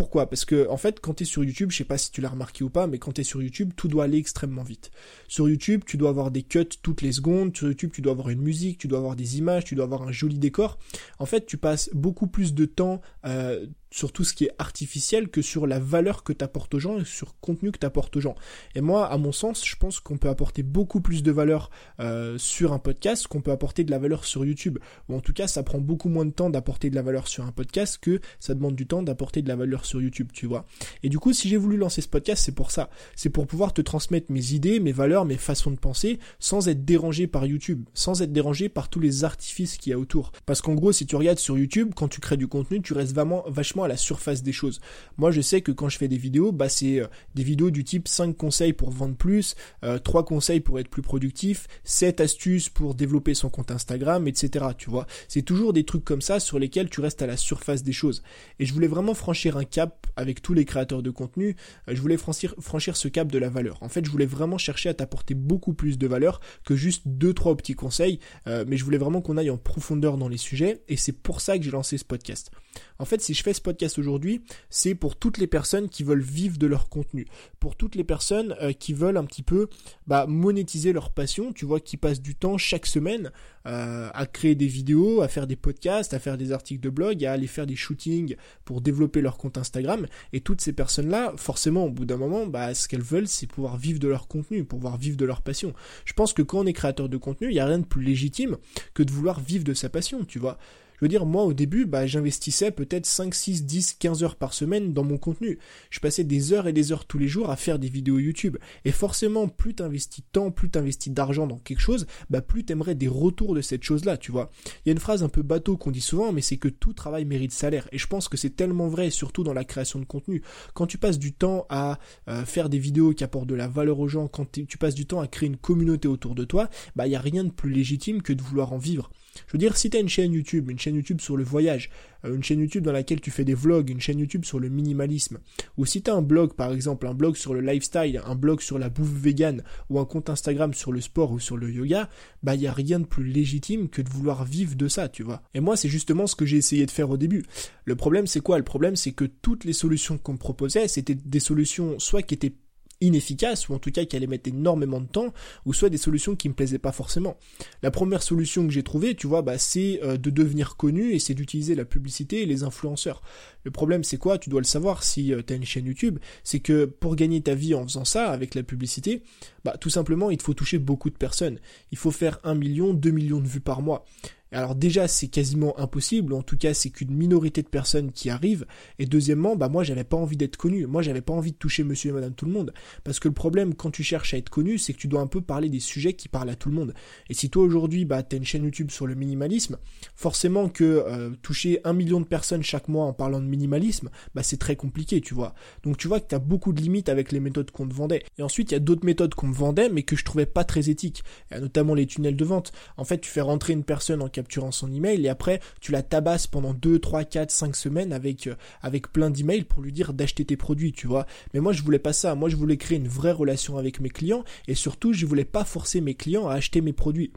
Pourquoi? 0.00 0.30
Parce 0.30 0.46
que 0.46 0.66
en 0.70 0.78
fait, 0.78 0.98
quand 0.98 1.12
tu 1.12 1.24
es 1.24 1.26
sur 1.26 1.44
YouTube, 1.44 1.70
je 1.70 1.76
sais 1.76 1.84
pas 1.84 1.98
si 1.98 2.10
tu 2.10 2.22
l'as 2.22 2.30
remarqué 2.30 2.64
ou 2.64 2.70
pas, 2.70 2.86
mais 2.86 2.98
quand 2.98 3.12
tu 3.12 3.20
es 3.20 3.24
sur 3.24 3.42
YouTube, 3.42 3.72
tout 3.76 3.86
doit 3.86 4.04
aller 4.04 4.16
extrêmement 4.16 4.62
vite. 4.62 4.90
Sur 5.28 5.46
YouTube, 5.46 5.82
tu 5.86 5.98
dois 5.98 6.08
avoir 6.08 6.30
des 6.30 6.42
cuts 6.42 6.64
toutes 6.80 7.02
les 7.02 7.12
secondes, 7.12 7.54
sur 7.54 7.68
YouTube, 7.68 7.90
tu 7.92 8.00
dois 8.00 8.12
avoir 8.12 8.30
une 8.30 8.40
musique, 8.40 8.78
tu 8.78 8.88
dois 8.88 8.98
avoir 8.98 9.14
des 9.14 9.36
images, 9.36 9.64
tu 9.64 9.74
dois 9.74 9.84
avoir 9.84 10.02
un 10.02 10.10
joli 10.10 10.38
décor. 10.38 10.78
En 11.18 11.26
fait, 11.26 11.44
tu 11.44 11.58
passes 11.58 11.90
beaucoup 11.92 12.28
plus 12.28 12.54
de 12.54 12.64
temps 12.64 13.02
euh, 13.26 13.66
sur 13.90 14.12
tout 14.12 14.24
ce 14.24 14.32
qui 14.34 14.44
est 14.44 14.52
artificiel 14.58 15.28
que 15.28 15.42
sur 15.42 15.66
la 15.66 15.78
valeur 15.78 16.22
que 16.22 16.32
tu 16.32 16.44
apportes 16.44 16.74
aux 16.74 16.78
gens 16.78 16.98
et 16.98 17.04
sur 17.04 17.28
le 17.28 17.32
contenu 17.40 17.72
que 17.72 17.78
tu 17.78 17.86
apportes 17.86 18.16
aux 18.16 18.20
gens. 18.20 18.34
Et 18.74 18.80
moi, 18.80 19.06
à 19.06 19.18
mon 19.18 19.32
sens, 19.32 19.66
je 19.66 19.76
pense 19.76 20.00
qu'on 20.00 20.18
peut 20.18 20.28
apporter 20.28 20.62
beaucoup 20.62 21.00
plus 21.00 21.22
de 21.22 21.32
valeur 21.32 21.70
euh, 21.98 22.38
sur 22.38 22.72
un 22.72 22.78
podcast 22.78 23.26
qu'on 23.26 23.40
peut 23.40 23.50
apporter 23.50 23.84
de 23.84 23.90
la 23.90 23.98
valeur 23.98 24.24
sur 24.24 24.44
YouTube. 24.44 24.78
Ou 25.08 25.16
en 25.16 25.20
tout 25.20 25.32
cas, 25.32 25.46
ça 25.46 25.62
prend 25.62 25.78
beaucoup 25.78 26.08
moins 26.08 26.24
de 26.24 26.30
temps 26.30 26.50
d'apporter 26.50 26.90
de 26.90 26.94
la 26.94 27.02
valeur 27.02 27.28
sur 27.28 27.44
un 27.44 27.52
podcast 27.52 27.98
que 28.00 28.20
ça 28.38 28.54
demande 28.54 28.76
du 28.76 28.86
temps 28.86 29.02
d'apporter 29.02 29.42
de 29.42 29.48
la 29.48 29.56
valeur 29.56 29.84
sur 29.84 30.00
YouTube, 30.00 30.30
tu 30.32 30.46
vois. 30.46 30.66
Et 31.02 31.08
du 31.08 31.18
coup, 31.18 31.32
si 31.32 31.48
j'ai 31.48 31.56
voulu 31.56 31.76
lancer 31.76 32.00
ce 32.00 32.08
podcast, 32.08 32.44
c'est 32.44 32.54
pour 32.54 32.70
ça. 32.70 32.90
C'est 33.16 33.30
pour 33.30 33.46
pouvoir 33.46 33.72
te 33.72 33.80
transmettre 33.80 34.30
mes 34.30 34.52
idées, 34.52 34.80
mes 34.80 34.92
valeurs, 34.92 35.24
mes 35.24 35.36
façons 35.36 35.70
de 35.70 35.78
penser, 35.78 36.18
sans 36.38 36.68
être 36.68 36.84
dérangé 36.84 37.26
par 37.26 37.46
YouTube, 37.46 37.84
sans 37.94 38.22
être 38.22 38.32
dérangé 38.32 38.68
par 38.68 38.88
tous 38.88 39.00
les 39.00 39.24
artifices 39.24 39.76
qu'il 39.76 39.90
y 39.90 39.94
a 39.94 39.98
autour. 39.98 40.32
Parce 40.46 40.60
qu'en 40.60 40.74
gros, 40.74 40.92
si 40.92 41.06
tu 41.06 41.16
regardes 41.16 41.38
sur 41.38 41.58
YouTube, 41.58 41.92
quand 41.94 42.08
tu 42.08 42.20
crées 42.20 42.36
du 42.36 42.46
contenu, 42.46 42.80
tu 42.82 42.92
restes 42.92 43.14
vraiment, 43.14 43.44
vachement 43.48 43.79
à 43.84 43.88
la 43.88 43.96
surface 43.96 44.42
des 44.42 44.52
choses. 44.52 44.80
Moi, 45.18 45.30
je 45.30 45.40
sais 45.40 45.60
que 45.60 45.72
quand 45.72 45.88
je 45.88 45.98
fais 45.98 46.08
des 46.08 46.16
vidéos, 46.16 46.52
bah 46.52 46.68
c'est 46.68 47.00
euh, 47.00 47.06
des 47.34 47.42
vidéos 47.42 47.70
du 47.70 47.84
type 47.84 48.08
5 48.08 48.36
conseils 48.36 48.72
pour 48.72 48.90
vendre 48.90 49.16
plus, 49.16 49.54
euh, 49.84 49.98
3 49.98 50.24
conseils 50.24 50.60
pour 50.60 50.78
être 50.78 50.88
plus 50.88 51.02
productif, 51.02 51.66
7 51.84 52.20
astuces 52.20 52.68
pour 52.68 52.94
développer 52.94 53.34
son 53.34 53.50
compte 53.50 53.70
Instagram, 53.70 54.26
etc. 54.28 54.66
Tu 54.76 54.90
vois, 54.90 55.06
c'est 55.28 55.42
toujours 55.42 55.72
des 55.72 55.84
trucs 55.84 56.04
comme 56.04 56.22
ça 56.22 56.40
sur 56.40 56.58
lesquels 56.58 56.90
tu 56.90 57.00
restes 57.00 57.22
à 57.22 57.26
la 57.26 57.36
surface 57.36 57.82
des 57.82 57.92
choses. 57.92 58.22
Et 58.58 58.66
je 58.66 58.72
voulais 58.72 58.86
vraiment 58.86 59.14
franchir 59.14 59.56
un 59.56 59.64
cap 59.64 60.06
avec 60.16 60.42
tous 60.42 60.54
les 60.54 60.64
créateurs 60.64 61.02
de 61.02 61.10
contenu. 61.10 61.56
Euh, 61.88 61.94
je 61.94 62.00
voulais 62.00 62.16
franchir, 62.16 62.96
ce 62.96 63.08
cap 63.08 63.30
de 63.30 63.38
la 63.38 63.48
valeur. 63.48 63.78
En 63.82 63.88
fait, 63.88 64.04
je 64.04 64.10
voulais 64.10 64.26
vraiment 64.26 64.58
chercher 64.58 64.88
à 64.88 64.94
t'apporter 64.94 65.34
beaucoup 65.34 65.74
plus 65.74 65.98
de 65.98 66.06
valeur 66.06 66.40
que 66.64 66.76
juste 66.76 67.02
deux 67.06 67.32
trois 67.32 67.56
petits 67.56 67.74
conseils, 67.74 68.20
euh, 68.46 68.64
mais 68.66 68.76
je 68.76 68.84
voulais 68.84 68.98
vraiment 68.98 69.20
qu'on 69.20 69.36
aille 69.36 69.50
en 69.50 69.56
profondeur 69.56 70.16
dans 70.16 70.28
les 70.28 70.36
sujets 70.36 70.82
et 70.88 70.96
c'est 70.96 71.12
pour 71.12 71.40
ça 71.40 71.58
que 71.58 71.64
j'ai 71.64 71.70
lancé 71.70 71.98
ce 71.98 72.04
podcast. 72.04 72.50
En 72.98 73.04
fait, 73.04 73.20
si 73.20 73.34
je 73.34 73.42
fais 73.42 73.54
ce 73.54 73.60
podcast 73.60 73.69
aujourd'hui, 73.98 74.42
c'est 74.68 74.94
pour 74.94 75.16
toutes 75.16 75.38
les 75.38 75.46
personnes 75.46 75.88
qui 75.88 76.04
veulent 76.04 76.20
vivre 76.20 76.58
de 76.58 76.66
leur 76.66 76.88
contenu, 76.88 77.26
pour 77.58 77.76
toutes 77.76 77.94
les 77.94 78.04
personnes 78.04 78.54
euh, 78.62 78.72
qui 78.72 78.92
veulent 78.92 79.16
un 79.16 79.24
petit 79.24 79.42
peu 79.42 79.68
bah, 80.06 80.26
monétiser 80.26 80.92
leur 80.92 81.10
passion, 81.10 81.52
tu 81.52 81.64
vois, 81.64 81.80
qui 81.80 81.96
passent 81.96 82.20
du 82.20 82.34
temps 82.34 82.58
chaque 82.58 82.86
semaine 82.86 83.30
euh, 83.66 84.08
à 84.14 84.26
créer 84.26 84.54
des 84.54 84.66
vidéos, 84.66 85.20
à 85.22 85.28
faire 85.28 85.46
des 85.46 85.56
podcasts, 85.56 86.14
à 86.14 86.18
faire 86.18 86.38
des 86.38 86.52
articles 86.52 86.80
de 86.80 86.90
blog, 86.90 87.24
à 87.24 87.32
aller 87.32 87.46
faire 87.46 87.66
des 87.66 87.76
shootings 87.76 88.36
pour 88.64 88.80
développer 88.80 89.20
leur 89.20 89.36
compte 89.36 89.58
Instagram. 89.58 90.06
Et 90.32 90.40
toutes 90.40 90.60
ces 90.60 90.72
personnes-là, 90.72 91.34
forcément, 91.36 91.84
au 91.84 91.90
bout 91.90 92.04
d'un 92.04 92.16
moment, 92.16 92.46
bah, 92.46 92.74
ce 92.74 92.88
qu'elles 92.88 93.02
veulent, 93.02 93.28
c'est 93.28 93.46
pouvoir 93.46 93.76
vivre 93.76 93.98
de 93.98 94.08
leur 94.08 94.28
contenu, 94.28 94.64
pouvoir 94.64 94.96
vivre 94.96 95.16
de 95.16 95.24
leur 95.24 95.42
passion. 95.42 95.74
Je 96.04 96.12
pense 96.12 96.32
que 96.32 96.42
quand 96.42 96.60
on 96.60 96.66
est 96.66 96.72
créateur 96.72 97.08
de 97.08 97.16
contenu, 97.16 97.48
il 97.48 97.54
n'y 97.54 97.60
a 97.60 97.66
rien 97.66 97.78
de 97.78 97.84
plus 97.84 98.02
légitime 98.02 98.56
que 98.94 99.02
de 99.02 99.10
vouloir 99.10 99.40
vivre 99.40 99.64
de 99.64 99.74
sa 99.74 99.88
passion, 99.88 100.24
tu 100.24 100.38
vois. 100.38 100.58
Je 101.00 101.06
veux 101.06 101.08
dire, 101.08 101.24
moi 101.24 101.44
au 101.44 101.54
début, 101.54 101.86
bah, 101.86 102.06
j'investissais 102.06 102.70
peut-être 102.70 103.06
5, 103.06 103.34
6, 103.34 103.64
10, 103.64 103.94
15 103.94 104.22
heures 104.22 104.36
par 104.36 104.52
semaine 104.52 104.92
dans 104.92 105.02
mon 105.02 105.16
contenu. 105.16 105.58
Je 105.88 105.98
passais 105.98 106.24
des 106.24 106.52
heures 106.52 106.68
et 106.68 106.74
des 106.74 106.92
heures 106.92 107.06
tous 107.06 107.16
les 107.16 107.26
jours 107.26 107.48
à 107.48 107.56
faire 107.56 107.78
des 107.78 107.88
vidéos 107.88 108.18
YouTube. 108.18 108.58
Et 108.84 108.92
forcément, 108.92 109.48
plus 109.48 109.74
t'investis 109.74 110.22
de 110.22 110.30
temps, 110.30 110.50
plus 110.50 110.68
t'investis 110.68 111.10
d'argent 111.10 111.46
dans 111.46 111.56
quelque 111.56 111.80
chose, 111.80 112.06
bah, 112.28 112.42
plus 112.42 112.64
t'aimerais 112.64 112.94
des 112.94 113.08
retours 113.08 113.54
de 113.54 113.62
cette 113.62 113.82
chose-là, 113.82 114.18
tu 114.18 114.30
vois. 114.30 114.50
Il 114.84 114.88
y 114.88 114.90
a 114.90 114.92
une 114.92 114.98
phrase 114.98 115.22
un 115.22 115.30
peu 115.30 115.40
bateau 115.40 115.78
qu'on 115.78 115.90
dit 115.90 116.02
souvent, 116.02 116.32
mais 116.32 116.42
c'est 116.42 116.58
que 116.58 116.68
tout 116.68 116.92
travail 116.92 117.24
mérite 117.24 117.52
salaire. 117.52 117.88
Et 117.92 117.98
je 117.98 118.06
pense 118.06 118.28
que 118.28 118.36
c'est 118.36 118.50
tellement 118.50 118.88
vrai, 118.88 119.08
surtout 119.08 119.42
dans 119.42 119.54
la 119.54 119.64
création 119.64 120.00
de 120.00 120.04
contenu. 120.04 120.42
Quand 120.74 120.86
tu 120.86 120.98
passes 120.98 121.18
du 121.18 121.32
temps 121.32 121.64
à 121.70 121.98
euh, 122.28 122.44
faire 122.44 122.68
des 122.68 122.78
vidéos 122.78 123.14
qui 123.14 123.24
apportent 123.24 123.48
de 123.48 123.54
la 123.54 123.68
valeur 123.68 124.00
aux 124.00 124.08
gens, 124.08 124.28
quand 124.28 124.52
tu 124.52 124.76
passes 124.76 124.94
du 124.94 125.06
temps 125.06 125.20
à 125.20 125.28
créer 125.28 125.46
une 125.46 125.56
communauté 125.56 126.08
autour 126.08 126.34
de 126.34 126.44
toi, 126.44 126.68
bah, 126.94 127.06
il 127.06 127.10
n'y 127.10 127.16
a 127.16 127.20
rien 127.20 127.44
de 127.44 127.50
plus 127.50 127.70
légitime 127.70 128.20
que 128.20 128.34
de 128.34 128.42
vouloir 128.42 128.74
en 128.74 128.78
vivre. 128.78 129.10
Je 129.46 129.52
veux 129.52 129.58
dire, 129.58 129.76
si 129.76 129.90
tu 129.90 129.98
une 129.98 130.08
chaîne 130.08 130.32
YouTube, 130.32 130.70
une 130.70 130.78
chaîne 130.78 130.96
YouTube 130.96 131.20
sur 131.20 131.36
le 131.36 131.44
voyage, 131.44 131.90
euh, 132.24 132.34
une 132.34 132.42
chaîne 132.42 132.60
YouTube 132.60 132.84
dans 132.84 132.92
laquelle 132.92 133.20
tu 133.20 133.30
fais 133.30 133.44
des 133.44 133.54
vlogs, 133.54 133.90
une 133.90 134.00
chaîne 134.00 134.18
YouTube 134.18 134.44
sur 134.44 134.58
le 134.58 134.68
minimalisme, 134.68 135.38
ou 135.76 135.86
si 135.86 136.02
tu 136.02 136.10
un 136.10 136.22
blog 136.22 136.54
par 136.54 136.72
exemple, 136.72 137.06
un 137.06 137.14
blog 137.14 137.36
sur 137.36 137.54
le 137.54 137.60
lifestyle, 137.60 138.20
un 138.24 138.34
blog 138.34 138.60
sur 138.60 138.78
la 138.78 138.88
bouffe 138.88 139.12
vegan, 139.12 139.62
ou 139.88 139.98
un 139.98 140.04
compte 140.04 140.30
Instagram 140.30 140.74
sur 140.74 140.92
le 140.92 141.00
sport 141.00 141.32
ou 141.32 141.40
sur 141.40 141.56
le 141.56 141.70
yoga, 141.70 142.08
bah 142.42 142.54
il 142.54 142.62
y 142.62 142.66
a 142.66 142.72
rien 142.72 143.00
de 143.00 143.06
plus 143.06 143.24
légitime 143.24 143.88
que 143.88 144.02
de 144.02 144.08
vouloir 144.08 144.44
vivre 144.44 144.74
de 144.74 144.88
ça, 144.88 145.08
tu 145.08 145.22
vois. 145.22 145.42
Et 145.54 145.60
moi, 145.60 145.76
c'est 145.76 145.88
justement 145.88 146.26
ce 146.26 146.36
que 146.36 146.46
j'ai 146.46 146.56
essayé 146.56 146.86
de 146.86 146.90
faire 146.90 147.10
au 147.10 147.16
début. 147.16 147.44
Le 147.84 147.96
problème, 147.96 148.26
c'est 148.26 148.40
quoi? 148.40 148.58
Le 148.58 148.64
problème, 148.64 148.96
c'est 148.96 149.12
que 149.12 149.24
toutes 149.24 149.64
les 149.64 149.72
solutions 149.72 150.18
qu'on 150.18 150.34
me 150.34 150.38
proposait, 150.38 150.88
c'était 150.88 151.14
des 151.14 151.40
solutions 151.40 151.98
soit 151.98 152.22
qui 152.22 152.34
étaient 152.34 152.54
inefficace, 153.00 153.68
ou 153.68 153.74
en 153.74 153.78
tout 153.78 153.90
cas 153.90 154.04
qui 154.04 154.16
allait 154.16 154.26
mettre 154.26 154.48
énormément 154.48 155.00
de 155.00 155.06
temps, 155.06 155.32
ou 155.66 155.72
soit 155.72 155.88
des 155.88 155.98
solutions 155.98 156.36
qui 156.36 156.48
me 156.48 156.54
plaisaient 156.54 156.78
pas 156.78 156.92
forcément. 156.92 157.36
La 157.82 157.90
première 157.90 158.22
solution 158.22 158.66
que 158.66 158.72
j'ai 158.72 158.82
trouvée, 158.82 159.14
tu 159.14 159.26
vois, 159.26 159.42
bah, 159.42 159.58
c'est 159.58 160.00
euh, 160.02 160.16
de 160.16 160.30
devenir 160.30 160.76
connu 160.76 161.12
et 161.12 161.18
c'est 161.18 161.34
d'utiliser 161.34 161.74
la 161.74 161.84
publicité 161.84 162.42
et 162.42 162.46
les 162.46 162.62
influenceurs. 162.62 163.22
Le 163.64 163.70
problème 163.70 164.04
c'est 164.04 164.16
quoi? 164.16 164.38
Tu 164.38 164.50
dois 164.50 164.60
le 164.60 164.66
savoir 164.66 165.02
si 165.02 165.32
euh, 165.32 165.42
tu 165.46 165.52
as 165.52 165.56
une 165.56 165.64
chaîne 165.64 165.86
YouTube, 165.86 166.18
c'est 166.44 166.60
que 166.60 166.84
pour 166.84 167.16
gagner 167.16 167.40
ta 167.40 167.54
vie 167.54 167.74
en 167.74 167.84
faisant 167.84 168.04
ça 168.04 168.30
avec 168.30 168.54
la 168.54 168.62
publicité, 168.62 169.22
bah 169.64 169.76
tout 169.78 169.90
simplement 169.90 170.30
il 170.30 170.38
te 170.38 170.42
faut 170.42 170.54
toucher 170.54 170.78
beaucoup 170.78 171.10
de 171.10 171.16
personnes. 171.16 171.58
Il 171.92 171.98
faut 171.98 172.10
faire 172.10 172.38
un 172.44 172.54
million, 172.54 172.94
deux 172.94 173.10
millions 173.10 173.40
de 173.40 173.48
vues 173.48 173.60
par 173.60 173.82
mois. 173.82 174.04
Alors 174.52 174.74
déjà, 174.74 175.06
c'est 175.06 175.28
quasiment 175.28 175.78
impossible, 175.78 176.32
en 176.32 176.42
tout 176.42 176.56
cas, 176.56 176.74
c'est 176.74 176.90
qu'une 176.90 177.14
minorité 177.14 177.62
de 177.62 177.68
personnes 177.68 178.10
qui 178.10 178.30
arrivent. 178.30 178.66
Et 178.98 179.06
deuxièmement, 179.06 179.54
bah 179.54 179.68
moi, 179.68 179.84
j'avais 179.84 180.04
pas 180.04 180.16
envie 180.16 180.36
d'être 180.36 180.56
connu. 180.56 180.86
Moi, 180.86 181.02
j'avais 181.02 181.20
pas 181.20 181.32
envie 181.32 181.52
de 181.52 181.56
toucher 181.56 181.84
monsieur 181.84 182.10
et 182.10 182.12
madame 182.12 182.34
tout 182.34 182.46
le 182.46 182.52
monde. 182.52 182.72
Parce 183.04 183.20
que 183.20 183.28
le 183.28 183.34
problème, 183.34 183.74
quand 183.74 183.90
tu 183.90 184.02
cherches 184.02 184.34
à 184.34 184.38
être 184.38 184.50
connu, 184.50 184.78
c'est 184.78 184.92
que 184.92 184.98
tu 184.98 185.08
dois 185.08 185.20
un 185.20 185.28
peu 185.28 185.40
parler 185.40 185.68
des 185.68 185.80
sujets 185.80 186.14
qui 186.14 186.28
parlent 186.28 186.50
à 186.50 186.56
tout 186.56 186.68
le 186.68 186.74
monde. 186.74 186.94
Et 187.28 187.34
si 187.34 187.48
toi, 187.48 187.62
aujourd'hui, 187.62 188.04
bah, 188.04 188.22
t'as 188.22 188.36
une 188.36 188.44
chaîne 188.44 188.64
YouTube 188.64 188.90
sur 188.90 189.06
le 189.06 189.14
minimalisme, 189.14 189.78
forcément 190.16 190.68
que 190.68 190.84
euh, 190.84 191.30
toucher 191.42 191.80
un 191.84 191.92
million 191.92 192.20
de 192.20 192.26
personnes 192.26 192.62
chaque 192.62 192.88
mois 192.88 193.04
en 193.04 193.12
parlant 193.12 193.40
de 193.40 193.46
minimalisme, 193.46 194.10
bah, 194.34 194.42
c'est 194.42 194.58
très 194.58 194.74
compliqué, 194.74 195.20
tu 195.20 195.34
vois. 195.34 195.54
Donc 195.84 195.96
tu 195.96 196.08
vois 196.08 196.18
que 196.18 196.26
t'as 196.26 196.38
beaucoup 196.40 196.72
de 196.72 196.80
limites 196.80 197.08
avec 197.08 197.30
les 197.30 197.40
méthodes 197.40 197.70
qu'on 197.70 197.86
te 197.86 197.94
vendait. 197.94 198.24
Et 198.38 198.42
ensuite, 198.42 198.72
il 198.72 198.74
y 198.74 198.76
a 198.76 198.80
d'autres 198.80 199.06
méthodes 199.06 199.34
qu'on 199.34 199.48
me 199.48 199.54
vendait, 199.54 199.88
mais 199.88 200.02
que 200.02 200.16
je 200.16 200.24
trouvais 200.24 200.46
pas 200.46 200.64
très 200.64 200.90
éthiques. 200.90 201.22
notamment 201.52 201.94
les 201.94 202.06
tunnels 202.06 202.36
de 202.36 202.44
vente. 202.44 202.72
En 202.96 203.04
fait, 203.04 203.20
tu 203.20 203.30
fais 203.30 203.40
rentrer 203.40 203.72
une 203.72 203.84
personne 203.84 204.22
en 204.22 204.28
capturant 204.40 204.72
son 204.72 204.90
email 204.90 205.24
et 205.26 205.28
après 205.28 205.60
tu 205.80 205.92
la 205.92 206.02
tabasses 206.02 206.46
pendant 206.46 206.72
2, 206.72 206.98
3, 206.98 207.24
4, 207.24 207.50
5 207.50 207.76
semaines 207.76 208.12
avec, 208.14 208.46
euh, 208.46 208.54
avec 208.80 209.12
plein 209.12 209.28
d'emails 209.28 209.64
pour 209.64 209.82
lui 209.82 209.92
dire 209.92 210.14
d'acheter 210.14 210.46
tes 210.46 210.56
produits, 210.56 210.92
tu 210.92 211.06
vois. 211.06 211.26
Mais 211.52 211.60
moi 211.60 211.74
je 211.74 211.82
voulais 211.82 211.98
pas 211.98 212.14
ça, 212.14 212.34
moi 212.34 212.48
je 212.48 212.56
voulais 212.56 212.78
créer 212.78 212.96
une 212.96 213.08
vraie 213.08 213.32
relation 213.32 213.76
avec 213.76 214.00
mes 214.00 214.08
clients 214.08 214.44
et 214.66 214.74
surtout 214.74 215.12
je 215.12 215.26
voulais 215.26 215.44
pas 215.44 215.64
forcer 215.64 216.00
mes 216.00 216.14
clients 216.14 216.48
à 216.48 216.54
acheter 216.54 216.80
mes 216.80 216.94
produits. 216.94 217.32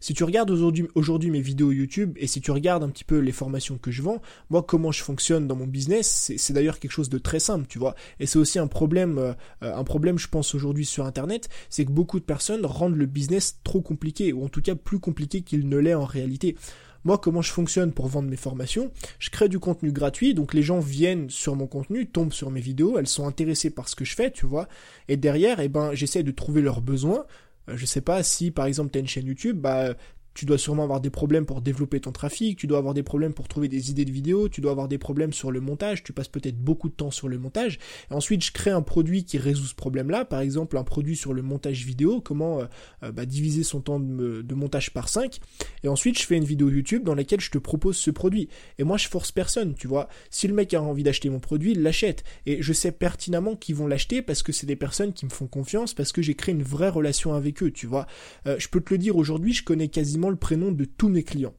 Si 0.00 0.14
tu 0.14 0.24
regardes 0.24 0.50
aujourd'hui 0.50 1.30
mes 1.30 1.40
vidéos 1.40 1.72
YouTube 1.72 2.12
et 2.16 2.26
si 2.26 2.40
tu 2.40 2.50
regardes 2.50 2.84
un 2.84 2.88
petit 2.88 3.04
peu 3.04 3.18
les 3.18 3.32
formations 3.32 3.78
que 3.78 3.90
je 3.90 4.02
vends, 4.02 4.22
moi 4.50 4.62
comment 4.62 4.92
je 4.92 5.02
fonctionne 5.02 5.46
dans 5.46 5.56
mon 5.56 5.66
business, 5.66 6.32
c'est 6.36 6.52
d'ailleurs 6.52 6.78
quelque 6.78 6.92
chose 6.92 7.08
de 7.08 7.18
très 7.18 7.40
simple, 7.40 7.66
tu 7.68 7.78
vois. 7.78 7.94
Et 8.20 8.26
c'est 8.26 8.38
aussi 8.38 8.58
un 8.58 8.68
problème, 8.68 9.18
euh, 9.18 9.34
un 9.60 9.84
problème 9.84 10.18
je 10.18 10.28
pense 10.28 10.54
aujourd'hui 10.54 10.86
sur 10.86 11.04
Internet, 11.04 11.48
c'est 11.68 11.84
que 11.84 11.90
beaucoup 11.90 12.20
de 12.20 12.24
personnes 12.24 12.64
rendent 12.64 12.96
le 12.96 13.06
business 13.06 13.58
trop 13.64 13.80
compliqué 13.80 14.32
ou 14.32 14.44
en 14.44 14.48
tout 14.48 14.62
cas 14.62 14.74
plus 14.74 15.00
compliqué 15.00 15.42
qu'il 15.42 15.68
ne 15.68 15.78
l'est 15.78 15.94
en 15.94 16.04
réalité. 16.04 16.56
Moi, 17.04 17.16
comment 17.18 17.42
je 17.42 17.52
fonctionne 17.52 17.92
pour 17.92 18.08
vendre 18.08 18.28
mes 18.28 18.36
formations? 18.36 18.90
Je 19.18 19.30
crée 19.30 19.48
du 19.48 19.58
contenu 19.58 19.92
gratuit, 19.92 20.34
donc 20.34 20.52
les 20.52 20.62
gens 20.62 20.80
viennent 20.80 21.30
sur 21.30 21.54
mon 21.54 21.66
contenu, 21.66 22.06
tombent 22.06 22.32
sur 22.32 22.50
mes 22.50 22.60
vidéos, 22.60 22.98
elles 22.98 23.06
sont 23.06 23.26
intéressées 23.26 23.70
par 23.70 23.88
ce 23.88 23.96
que 23.96 24.04
je 24.04 24.14
fais, 24.14 24.30
tu 24.30 24.46
vois. 24.46 24.68
Et 25.08 25.16
derrière, 25.16 25.60
eh 25.60 25.68
ben, 25.68 25.94
j'essaie 25.94 26.22
de 26.22 26.30
trouver 26.32 26.60
leurs 26.60 26.80
besoins. 26.80 27.24
Euh, 27.68 27.76
je 27.76 27.86
sais 27.86 28.00
pas 28.00 28.22
si 28.22 28.50
par 28.50 28.66
exemple 28.66 28.90
tu 28.90 28.98
as 28.98 29.00
une 29.00 29.08
chaîne 29.08 29.26
YouTube, 29.26 29.58
bah 29.60 29.94
tu 30.38 30.46
dois 30.46 30.56
sûrement 30.56 30.84
avoir 30.84 31.00
des 31.00 31.10
problèmes 31.10 31.46
pour 31.46 31.60
développer 31.60 31.98
ton 31.98 32.12
trafic, 32.12 32.56
tu 32.56 32.68
dois 32.68 32.78
avoir 32.78 32.94
des 32.94 33.02
problèmes 33.02 33.34
pour 33.34 33.48
trouver 33.48 33.66
des 33.66 33.90
idées 33.90 34.04
de 34.04 34.12
vidéos, 34.12 34.48
tu 34.48 34.60
dois 34.60 34.70
avoir 34.70 34.86
des 34.86 34.96
problèmes 34.96 35.32
sur 35.32 35.50
le 35.50 35.60
montage, 35.60 36.04
tu 36.04 36.12
passes 36.12 36.28
peut-être 36.28 36.56
beaucoup 36.56 36.88
de 36.88 36.94
temps 36.94 37.10
sur 37.10 37.26
le 37.26 37.38
montage. 37.38 37.80
Ensuite, 38.08 38.44
je 38.44 38.52
crée 38.52 38.70
un 38.70 38.82
produit 38.82 39.24
qui 39.24 39.36
résout 39.36 39.66
ce 39.66 39.74
problème-là, 39.74 40.24
par 40.24 40.38
exemple 40.38 40.78
un 40.78 40.84
produit 40.84 41.16
sur 41.16 41.34
le 41.34 41.42
montage 41.42 41.84
vidéo, 41.84 42.20
comment 42.20 42.60
euh, 42.60 42.66
euh, 43.02 43.10
bah, 43.10 43.26
diviser 43.26 43.64
son 43.64 43.80
temps 43.80 43.98
de, 43.98 44.42
de, 44.42 44.54
montage 44.54 44.92
par 44.92 45.08
5. 45.08 45.40
Et 45.82 45.88
ensuite, 45.88 46.16
je 46.16 46.24
fais 46.24 46.36
une 46.36 46.44
vidéo 46.44 46.70
YouTube 46.70 47.02
dans 47.02 47.16
laquelle 47.16 47.40
je 47.40 47.50
te 47.50 47.58
propose 47.58 47.96
ce 47.96 48.12
produit. 48.12 48.48
Et 48.78 48.84
moi, 48.84 48.96
je 48.96 49.08
force 49.08 49.32
personne, 49.32 49.74
tu 49.74 49.88
vois. 49.88 50.08
Si 50.30 50.46
le 50.46 50.54
mec 50.54 50.72
a 50.72 50.80
envie 50.80 51.02
d'acheter 51.02 51.30
mon 51.30 51.40
produit, 51.40 51.72
il 51.72 51.82
l'achète. 51.82 52.22
Et 52.46 52.62
je 52.62 52.72
sais 52.72 52.92
pertinemment 52.92 53.56
qu'ils 53.56 53.74
vont 53.74 53.88
l'acheter 53.88 54.22
parce 54.22 54.44
que 54.44 54.52
c'est 54.52 54.66
des 54.66 54.76
personnes 54.76 55.12
qui 55.12 55.24
me 55.24 55.30
font 55.30 55.48
confiance, 55.48 55.94
parce 55.94 56.12
que 56.12 56.22
j'ai 56.22 56.34
créé 56.34 56.54
une 56.54 56.62
vraie 56.62 56.90
relation 56.90 57.34
avec 57.34 57.60
eux, 57.64 57.72
tu 57.72 57.88
vois. 57.88 58.06
Euh, 58.46 58.54
je 58.60 58.68
peux 58.68 58.80
te 58.80 58.94
le 58.94 58.98
dire 58.98 59.16
aujourd'hui, 59.16 59.52
je 59.52 59.64
connais 59.64 59.88
quasiment 59.88 60.27
le 60.30 60.36
prénom 60.36 60.72
de 60.72 60.84
tous 60.84 61.08
mes 61.08 61.22
clients. 61.22 61.54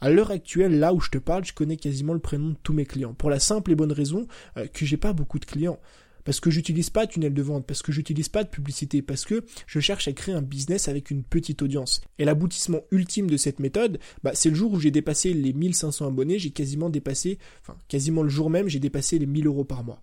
À 0.00 0.10
l'heure 0.10 0.32
actuelle, 0.32 0.80
là 0.80 0.92
où 0.92 1.00
je 1.00 1.10
te 1.10 1.18
parle, 1.18 1.44
je 1.44 1.52
connais 1.52 1.76
quasiment 1.76 2.12
le 2.12 2.18
prénom 2.18 2.50
de 2.50 2.56
tous 2.62 2.72
mes 2.72 2.84
clients. 2.84 3.14
Pour 3.14 3.30
la 3.30 3.38
simple 3.38 3.70
et 3.70 3.76
bonne 3.76 3.92
raison 3.92 4.26
euh, 4.56 4.66
que 4.66 4.84
j'ai 4.84 4.96
pas 4.96 5.12
beaucoup 5.12 5.38
de 5.38 5.44
clients. 5.44 5.78
Parce 6.24 6.40
que 6.40 6.50
j'utilise 6.50 6.90
pas 6.90 7.06
de 7.06 7.12
tunnel 7.12 7.34
de 7.34 7.42
vente, 7.42 7.66
parce 7.66 7.82
que 7.82 7.92
j'utilise 7.92 8.28
pas 8.28 8.44
de 8.44 8.48
publicité, 8.48 9.02
parce 9.02 9.24
que 9.24 9.44
je 9.66 9.80
cherche 9.80 10.08
à 10.08 10.12
créer 10.12 10.34
un 10.34 10.42
business 10.42 10.88
avec 10.88 11.10
une 11.10 11.24
petite 11.24 11.62
audience. 11.62 12.00
Et 12.18 12.24
l'aboutissement 12.24 12.80
ultime 12.90 13.28
de 13.28 13.36
cette 13.36 13.60
méthode, 13.60 13.98
bah, 14.22 14.32
c'est 14.34 14.48
le 14.48 14.54
jour 14.54 14.72
où 14.72 14.80
j'ai 14.80 14.90
dépassé 14.90 15.32
les 15.34 15.52
1500 15.52 16.08
abonnés, 16.08 16.38
j'ai 16.38 16.50
quasiment 16.50 16.90
dépassé, 16.90 17.38
enfin, 17.60 17.76
quasiment 17.88 18.22
le 18.22 18.28
jour 18.28 18.50
même, 18.50 18.68
j'ai 18.68 18.80
dépassé 18.80 19.18
les 19.18 19.26
1000 19.26 19.46
euros 19.46 19.64
par 19.64 19.84
mois. 19.84 20.02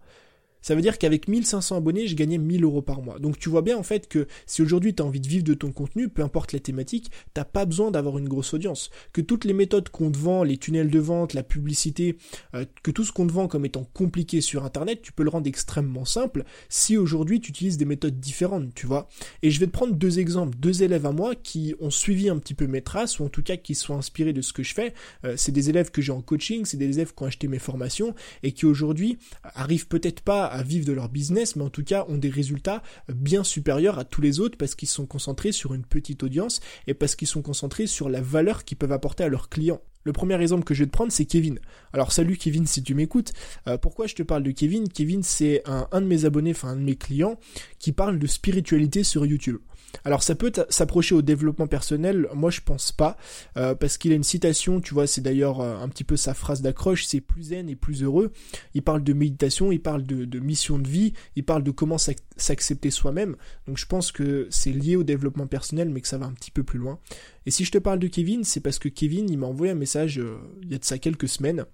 Ça 0.62 0.75
veut 0.75 0.82
dire 0.82 0.98
qu'avec 0.98 1.28
1500 1.28 1.78
abonnés, 1.78 2.08
je 2.08 2.16
gagnais 2.16 2.38
1000 2.38 2.63
euros 2.63 2.82
par 2.82 3.01
mois. 3.01 3.20
Donc 3.20 3.39
tu 3.39 3.50
vois 3.50 3.62
bien 3.62 3.78
en 3.78 3.84
fait 3.84 4.08
que 4.08 4.28
si 4.46 4.62
aujourd'hui 4.62 4.94
tu 4.94 5.01
as 5.01 5.06
envie 5.06 5.22
de 5.22 5.28
vivre 5.28 5.44
de 5.44 5.54
ton 5.54 5.72
contenu, 5.72 6.10
peu 6.10 6.22
importe 6.22 6.54
la 6.54 6.60
thématique, 6.60 7.12
t'as 7.34 7.46
pas 7.46 7.66
besoin 7.66 7.92
d'avoir 7.92 8.18
une 8.18 8.28
grosse 8.28 8.54
audience. 8.54 8.89
Que 9.13 9.22
toutes 9.22 9.46
les 9.46 9.54
méthodes 9.54 9.89
qu'on 9.89 10.12
te 10.12 10.18
vend, 10.18 10.44
les 10.44 10.58
tunnels 10.58 10.89
de 10.89 11.00
vente, 11.00 11.34
la 11.34 11.44
publicité, 11.44 12.18
euh, 12.56 12.66
que 12.84 12.92
tout 12.92 13.04
ce 13.04 13.12
qu'on 13.12 13.28
te 13.28 13.32
vend 13.32 13.48
comme 13.48 13.66
étant 13.66 13.88
compliqué 13.94 14.42
sur 14.42 14.66
Internet, 14.66 15.01
tu 15.01 15.12
peux 15.12 15.24
le 15.24 15.30
rendre 15.30 15.48
extrêmement 15.48 16.06
simple 16.06 16.44
si 16.68 16.98
aujourd'hui 16.98 17.39
tu 17.39 17.50
utilises 17.50 17.78
des 17.78 17.86
méthodes 17.86 18.20
différentes, 18.20 18.74
tu 18.74 18.86
vois. 18.86 19.08
Et 19.42 19.51
je 19.51 19.60
vais 19.60 19.68
te 19.68 19.72
prendre 19.72 19.94
deux 19.94 20.20
exemples, 20.20 20.58
deux 20.58 20.84
élèves 20.84 21.06
à 21.06 21.12
moi 21.12 21.36
qui 21.36 21.75
ont 21.80 21.92
suivi 21.92 22.30
un 22.30 22.38
petit 22.38 22.54
peu 22.54 22.68
mes 22.68 22.82
traces, 22.82 23.20
ou 23.20 23.25
en 23.25 23.30
tout 23.30 23.44
cas 23.44 23.58
qui 23.58 23.75
sont 23.75 23.96
inspirés 23.96 24.34
de 24.34 24.42
ce 24.42 24.54
que 24.54 24.63
je 24.63 24.74
fais. 24.74 24.94
Euh, 25.25 25.36
c'est 25.38 25.51
des 25.51 25.70
élèves 25.70 25.92
que 25.92 26.01
j'ai 26.01 26.12
en 26.12 26.22
coaching, 26.22 26.66
c'est 26.66 26.78
des 26.78 26.89
élèves 26.89 27.13
qui 27.13 27.24
ont 27.24 27.28
acheté 27.28 27.48
mes 27.48 27.60
formations 27.60 28.13
et 28.44 28.51
qui 28.51 28.66
aujourd'hui 28.66 29.18
arrivent 29.44 29.88
peut-être 29.88 30.22
pas 30.22 30.49
à 30.50 30.63
vivre 30.63 30.86
de 30.86 30.94
leur 30.94 31.10
business, 31.10 31.56
mais 31.56 31.63
en 31.63 31.70
tout 31.70 31.84
cas 31.84 32.06
ont 32.10 32.18
des 32.18 32.29
résultats 32.29 32.84
bien 33.08 33.44
supérieurs 33.44 34.00
à 34.00 34.06
tous 34.06 34.22
les 34.22 34.39
autres 34.39 34.58
parce 34.58 34.75
qu'ils 34.75 34.88
sont 34.88 35.06
concentrés 35.06 35.51
sur 35.51 35.74
une 35.74 35.86
petite 35.86 36.24
audience 36.24 36.60
et 36.88 36.94
parce 36.94 37.15
qu'ils 37.15 37.27
sont 37.27 37.41
concentrés 37.41 37.88
sur 37.88 38.10
la 38.10 38.22
valeur 38.22 38.65
qu'ils 38.65 38.77
peuvent 38.77 38.91
apporter 38.91 39.24
à 39.24 39.29
leurs 39.29 39.50
clients. 39.50 39.82
Le 40.03 40.13
premier 40.13 40.41
exemple 40.41 40.63
que 40.63 40.74
je 40.74 40.84
vais 40.84 40.88
te 40.88 40.91
prendre, 40.91 41.12
c'est 41.12 41.25
Kevin. 41.25 41.60
Alors 41.91 42.12
salut 42.12 42.38
Kevin 42.38 42.65
si 42.65 42.82
tu 42.82 42.96
m'écoutes. 42.96 43.34
Euh, 43.68 43.77
pourquoi 43.77 44.08
je 44.08 44.15
te 44.15 44.24
parle 44.24 44.44
de 44.44 44.51
Kevin? 44.51 44.88
Kevin, 44.88 45.24
c'est 45.24 45.62
un, 45.65 45.88
un, 45.91 46.01
de 46.01 46.08
mes 46.08 46.25
abonnés, 46.25 46.51
enfin 46.51 46.70
un 46.70 46.75
de 46.77 46.82
mes 46.82 46.96
clients, 46.96 47.38
qui 47.79 47.91
parle 47.91 48.18
de 48.18 48.27
spiritualité 48.27 49.03
sur 49.03 49.25
YouTube. 49.25 49.58
Alors 50.03 50.24
ça 50.24 50.36
peut 50.36 50.51
s'approcher 50.69 51.15
au 51.15 51.22
développement 51.22 51.67
personnel, 51.67 52.27
moi 52.34 52.51
je 52.51 52.62
pense 52.62 52.91
pas, 52.91 53.17
euh, 53.58 53.75
parce 53.75 53.98
qu'il 53.98 54.12
a 54.12 54.15
une 54.15 54.24
citation, 54.24 54.81
tu 54.81 54.93
vois, 54.93 55.08
c'est 55.08 55.22
d'ailleurs 55.22 55.62
euh, 55.62 55.77
un 55.77 55.89
petit 55.89 56.03
peu 56.03 56.15
sa 56.15 56.34
phrase 56.34 56.62
d'accroche, 56.62 57.05
c'est 57.05 57.22
plus 57.22 57.43
zen 57.43 57.69
et 57.69 57.75
plus 57.75 58.03
heureux. 58.03 58.31
Il 58.74 58.81
parle 58.81 59.03
de 59.03 59.13
méditation, 59.13 59.72
il 59.72 59.81
parle 59.81 60.03
de, 60.03 60.39
mission 60.39 60.79
de 60.79 60.88
vie, 60.88 61.13
il 61.36 61.43
parle 61.43 61.63
de 61.63 61.72
comment 61.72 61.98
s'accepter 61.98 62.91
soi-même. 62.91 63.36
Donc 63.67 63.77
je 63.77 63.86
pense 63.86 64.12
que 64.12 64.48
c'est 64.50 64.72
lié 64.72 64.96
au 64.96 65.03
développement 65.03 65.48
personnel, 65.48 65.89
mais 65.89 66.01
que 66.01 66.08
ça 66.08 66.17
va 66.17 66.25
un 66.25 66.34
petit 66.34 66.51
peu 66.51 66.63
plus 66.63 66.79
loin. 66.79 67.00
Et 67.46 67.51
si 67.51 67.65
je 67.65 67.72
te 67.72 67.77
parle 67.77 68.00
de 68.00 68.08
Kevin, 68.08 68.43
c'est 68.43 68.60
parce 68.60 68.79
que 68.79 68.89
Kevin, 68.89 69.29
il 69.29 69.38
m'a 69.38 69.48
envoyé 69.48 69.72
un 69.72 69.75
message 69.75 70.19
euh, 70.19 70.38
il 70.62 70.72
y 70.72 70.75
a 70.75 70.77
de 70.77 70.86
ça 70.86 70.98
quelques 70.98 71.27
semaines, 71.27 71.65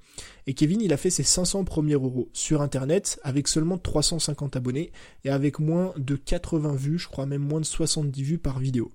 et 0.47 0.53
Kevin, 0.53 0.81
il 0.81 0.93
a 0.93 0.97
fait 0.97 1.09
ses 1.09 1.23
500 1.23 1.63
premiers 1.63 1.93
euros 1.93 2.29
sur 2.33 2.61
Internet 2.61 3.19
avec 3.23 3.47
seulement 3.47 3.77
350 3.77 4.55
abonnés 4.55 4.91
et 5.23 5.29
avec 5.29 5.59
moins 5.59 5.93
de 5.97 6.15
80 6.15 6.75
vues, 6.75 6.99
je 6.99 7.07
crois 7.07 7.25
même 7.25 7.41
moins 7.41 7.59
de 7.59 7.65
70 7.65 8.23
vues 8.23 8.37
par 8.37 8.59
vidéo. 8.59 8.91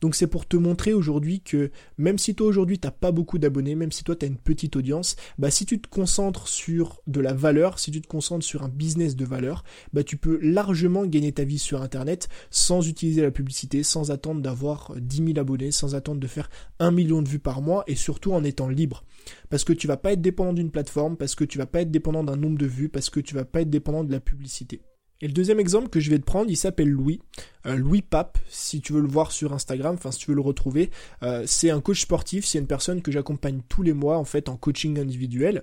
Donc 0.00 0.14
c'est 0.14 0.26
pour 0.26 0.46
te 0.46 0.56
montrer 0.56 0.92
aujourd'hui 0.92 1.40
que 1.40 1.70
même 1.98 2.18
si 2.18 2.34
toi 2.34 2.46
aujourd'hui 2.46 2.78
t'as 2.78 2.90
pas 2.90 3.12
beaucoup 3.12 3.38
d'abonnés, 3.38 3.74
même 3.74 3.92
si 3.92 4.04
toi 4.04 4.16
tu 4.16 4.24
as 4.24 4.28
une 4.28 4.38
petite 4.38 4.76
audience, 4.76 5.16
bah 5.38 5.50
si 5.50 5.66
tu 5.66 5.80
te 5.80 5.88
concentres 5.88 6.48
sur 6.48 7.02
de 7.06 7.20
la 7.20 7.34
valeur, 7.34 7.78
si 7.78 7.90
tu 7.90 8.00
te 8.00 8.08
concentres 8.08 8.44
sur 8.44 8.62
un 8.62 8.68
business 8.68 9.16
de 9.16 9.24
valeur, 9.24 9.62
bah 9.92 10.02
tu 10.02 10.16
peux 10.16 10.38
largement 10.42 11.04
gagner 11.06 11.32
ta 11.32 11.44
vie 11.44 11.58
sur 11.58 11.82
internet 11.82 12.28
sans 12.50 12.88
utiliser 12.88 13.22
la 13.22 13.30
publicité, 13.30 13.82
sans 13.82 14.10
attendre 14.10 14.40
d'avoir 14.40 14.94
10 14.96 15.16
000 15.34 15.38
abonnés, 15.38 15.70
sans 15.70 15.94
attendre 15.94 16.20
de 16.20 16.26
faire 16.26 16.50
1 16.78 16.90
million 16.90 17.22
de 17.22 17.28
vues 17.28 17.38
par 17.38 17.62
mois 17.62 17.84
et 17.86 17.94
surtout 17.94 18.32
en 18.32 18.44
étant 18.44 18.68
libre. 18.68 19.04
Parce 19.50 19.64
que 19.64 19.72
tu 19.72 19.86
vas 19.86 19.96
pas 19.96 20.12
être 20.12 20.22
dépendant 20.22 20.52
d'une 20.52 20.70
plateforme, 20.70 21.16
parce 21.16 21.34
que 21.34 21.44
tu 21.44 21.58
vas 21.58 21.66
pas 21.66 21.82
être 21.82 21.90
dépendant 21.90 22.24
d'un 22.24 22.36
nombre 22.36 22.58
de 22.58 22.66
vues, 22.66 22.88
parce 22.88 23.10
que 23.10 23.20
tu 23.20 23.34
vas 23.34 23.44
pas 23.44 23.60
être 23.60 23.70
dépendant 23.70 24.04
de 24.04 24.12
la 24.12 24.20
publicité. 24.20 24.80
Et 25.22 25.26
le 25.26 25.32
deuxième 25.32 25.60
exemple 25.60 25.88
que 25.88 26.00
je 26.00 26.10
vais 26.10 26.18
te 26.18 26.24
prendre, 26.24 26.50
il 26.50 26.56
s'appelle 26.56 26.88
Louis. 26.88 27.20
Euh, 27.66 27.76
Louis 27.76 28.00
Pape, 28.00 28.38
si 28.48 28.80
tu 28.80 28.94
veux 28.94 29.02
le 29.02 29.08
voir 29.08 29.32
sur 29.32 29.52
Instagram, 29.52 29.94
enfin 29.94 30.10
si 30.10 30.20
tu 30.20 30.30
veux 30.30 30.34
le 30.34 30.40
retrouver, 30.40 30.90
euh, 31.22 31.42
c'est 31.46 31.68
un 31.70 31.82
coach 31.82 32.00
sportif, 32.00 32.46
c'est 32.46 32.58
une 32.58 32.66
personne 32.66 33.02
que 33.02 33.12
j'accompagne 33.12 33.60
tous 33.68 33.82
les 33.82 33.92
mois 33.92 34.16
en 34.16 34.24
fait 34.24 34.48
en 34.48 34.56
coaching 34.56 34.98
individuel. 34.98 35.62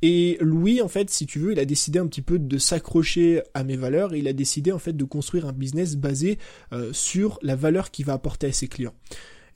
Et 0.00 0.38
Louis, 0.40 0.80
en 0.80 0.88
fait, 0.88 1.10
si 1.10 1.26
tu 1.26 1.38
veux, 1.38 1.52
il 1.52 1.58
a 1.58 1.66
décidé 1.66 1.98
un 1.98 2.06
petit 2.06 2.22
peu 2.22 2.38
de 2.38 2.58
s'accrocher 2.58 3.42
à 3.52 3.62
mes 3.62 3.76
valeurs 3.76 4.14
il 4.14 4.28
a 4.28 4.32
décidé 4.32 4.72
en 4.72 4.78
fait 4.78 4.92
de 4.92 5.04
construire 5.04 5.46
un 5.46 5.52
business 5.52 5.96
basé 5.96 6.38
euh, 6.72 6.92
sur 6.92 7.38
la 7.42 7.56
valeur 7.56 7.90
qu'il 7.90 8.06
va 8.06 8.14
apporter 8.14 8.48
à 8.48 8.52
ses 8.52 8.68
clients. 8.68 8.94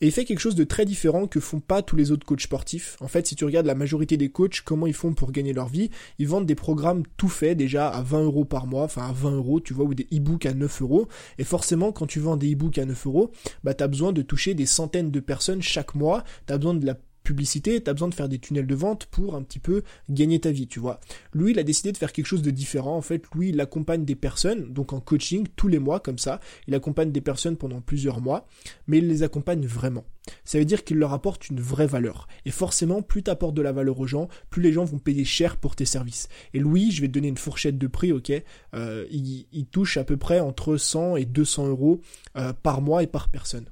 Et 0.01 0.07
il 0.07 0.13
fait 0.13 0.25
quelque 0.25 0.39
chose 0.39 0.55
de 0.55 0.65
très 0.65 0.85
différent 0.85 1.27
que 1.27 1.41
font 1.41 1.61
pas 1.61 1.83
tous 1.83 1.97
les 1.97 2.13
autres 2.13 2.25
coachs 2.25 2.43
sportifs. 2.43 2.97
En 3.01 3.09
fait, 3.09 3.27
si 3.27 3.35
tu 3.35 3.45
regardes 3.45 3.67
la 3.67 3.75
majorité 3.75 4.17
des 4.17 4.29
coachs, 4.29 4.61
comment 4.65 4.87
ils 4.87 4.95
font 4.95 5.13
pour 5.13 5.33
gagner 5.33 5.53
leur 5.53 5.69
vie, 5.69 5.91
ils 6.19 6.29
vendent 6.29 6.47
des 6.47 6.55
programmes 6.55 7.03
tout 7.17 7.29
faits 7.29 7.57
déjà 7.57 7.89
à 7.89 8.03
20 8.03 8.23
euros 8.23 8.45
par 8.45 8.67
mois, 8.67 8.85
enfin 8.85 9.09
à 9.09 9.13
20 9.13 9.33
euros, 9.33 9.61
tu 9.61 9.75
vois, 9.75 9.87
ou 9.87 9.95
des 9.95 10.07
e-books 10.13 10.47
à 10.47 10.55
9 10.55 10.83
euros. 10.83 11.09
Et 11.39 11.45
forcément, 11.45 11.91
quand 11.93 12.07
tu 12.07 12.21
vends 12.21 12.37
des 12.37 12.53
e-books 12.53 12.79
à 12.79 12.85
9 12.85 13.07
euros, 13.07 13.33
bah 13.65 13.75
t'as 13.75 13.89
besoin 13.89 14.13
de 14.13 14.23
toucher 14.23 14.55
des 14.55 14.67
centaines 14.67 15.11
de 15.11 15.21
personnes 15.21 15.63
chaque 15.63 15.95
mois. 15.95 16.23
T'as 16.47 16.59
besoin 16.59 16.75
de 16.75 16.87
la 16.87 16.95
publicité, 17.29 17.83
tu 17.83 17.91
as 17.91 17.93
besoin 17.93 18.09
de 18.09 18.15
faire 18.15 18.31
des 18.31 18.39
tunnels 18.39 18.67
de 18.67 18.75
vente 18.75 19.05
pour 19.05 19.35
un 19.35 19.43
petit 19.43 19.59
peu 19.59 19.83
gagner 20.09 20.41
ta 20.41 20.51
vie, 20.51 20.67
tu 20.67 20.81
vois. 20.81 20.99
Lui, 21.35 21.51
il 21.51 21.59
a 21.59 21.63
décidé 21.63 21.93
de 21.93 21.99
faire 21.99 22.11
quelque 22.11 22.25
chose 22.25 22.41
de 22.41 22.51
différent. 22.51 22.97
En 22.97 23.03
fait, 23.03 23.23
lui, 23.35 23.51
il 23.51 23.61
accompagne 23.61 24.07
des 24.07 24.15
personnes, 24.15 24.73
donc 24.73 24.95
en 24.95 25.01
coaching, 25.01 25.47
tous 25.55 25.69
les 25.69 25.79
mois, 25.79 26.01
comme 26.01 26.17
ça. 26.17 26.41
Il 26.69 26.75
accompagne 26.75 27.13
des 27.13 27.21
personnes 27.21 27.59
pendant 27.59 27.83
plusieurs 27.83 28.23
mois, 28.23 28.47
mais 28.87 28.97
il 28.97 29.09
les 29.09 29.23
accompagne 29.23 29.67
vraiment. 29.67 30.07
Ça 30.45 30.59
veut 30.59 30.65
dire 30.65 30.85
qu'il 30.85 30.97
leur 30.97 31.13
apporte 31.13 31.51
une 31.51 31.61
vraie 31.61 31.87
valeur. 31.87 32.29
Et 32.47 32.51
forcément, 32.51 33.03
plus 33.03 33.23
tu 33.23 33.31
apportes 33.31 33.55
de 33.55 33.63
la 33.63 33.73
valeur 33.73 34.01
aux 34.01 34.07
gens, 34.07 34.29
plus 34.49 34.63
les 34.63 34.73
gens 34.73 34.87
vont 34.87 34.99
payer 34.99 35.27
cher 35.27 35.59
pour 35.59 35.77
tes 35.77 35.85
services. 35.85 36.29
Et 36.55 36.61
Louis, 36.61 36.93
je 36.93 37.03
vais 37.03 37.09
te 37.09 37.13
donner 37.13 37.29
une 37.29 37.37
fourchette 37.37 37.77
de 37.77 37.87
prix, 37.87 38.13
ok 38.13 38.33
euh, 38.75 39.07
il, 39.11 39.67
touche 39.67 39.99
à 39.99 40.05
peu 40.05 40.17
près 40.17 40.41
entre 40.41 40.79
100 40.79 41.17
et 41.17 41.27
200 41.27 41.69
euros 41.69 42.01
euh, 42.37 42.55
par 42.55 42.81
mois 42.81 43.03
et 43.03 43.07
par 43.07 43.29
personne. 43.29 43.67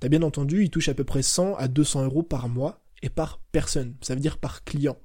T'as 0.00 0.08
bien 0.08 0.22
entendu, 0.22 0.62
il 0.62 0.70
touche 0.70 0.88
à 0.88 0.94
peu 0.94 1.04
près 1.04 1.22
100 1.22 1.54
à 1.54 1.68
200 1.68 2.04
euros 2.04 2.22
par 2.22 2.48
mois 2.48 2.80
et 3.02 3.08
par 3.08 3.40
personne. 3.52 3.94
Ça 4.00 4.14
veut 4.14 4.20
dire 4.20 4.38
par 4.38 4.64
client. 4.64 4.96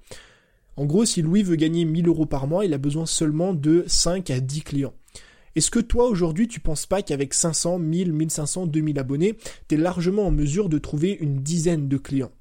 En 0.76 0.86
gros, 0.86 1.06
si 1.06 1.22
Louis 1.22 1.44
veut 1.44 1.56
gagner 1.56 1.86
1000 1.86 2.08
euros 2.08 2.26
par 2.26 2.48
mois, 2.48 2.66
il 2.66 2.74
a 2.74 2.80
besoin 2.80 3.06
seulement 3.06 3.54
de 3.54 3.84
5 3.88 4.30
à 4.30 4.40
10 4.40 4.62
clients. 4.62 4.94
Est-ce 5.56 5.70
que 5.70 5.80
toi 5.80 6.08
aujourd'hui 6.08 6.48
tu 6.48 6.60
penses 6.60 6.88
pas 6.88 7.04
qu'avec 7.04 7.34
500, 7.34 7.78
1000, 7.78 8.12
1500, 8.12 8.68
2000 8.68 8.98
abonnés, 8.98 9.38
tu 9.68 9.76
es 9.76 9.78
largement 9.78 10.28
en 10.28 10.32
mesure 10.32 10.68
de 10.68 10.80
trouver 10.80 11.12
une 11.20 11.44
dizaine 11.44 11.88
de 11.88 11.98
clients? 11.98 12.32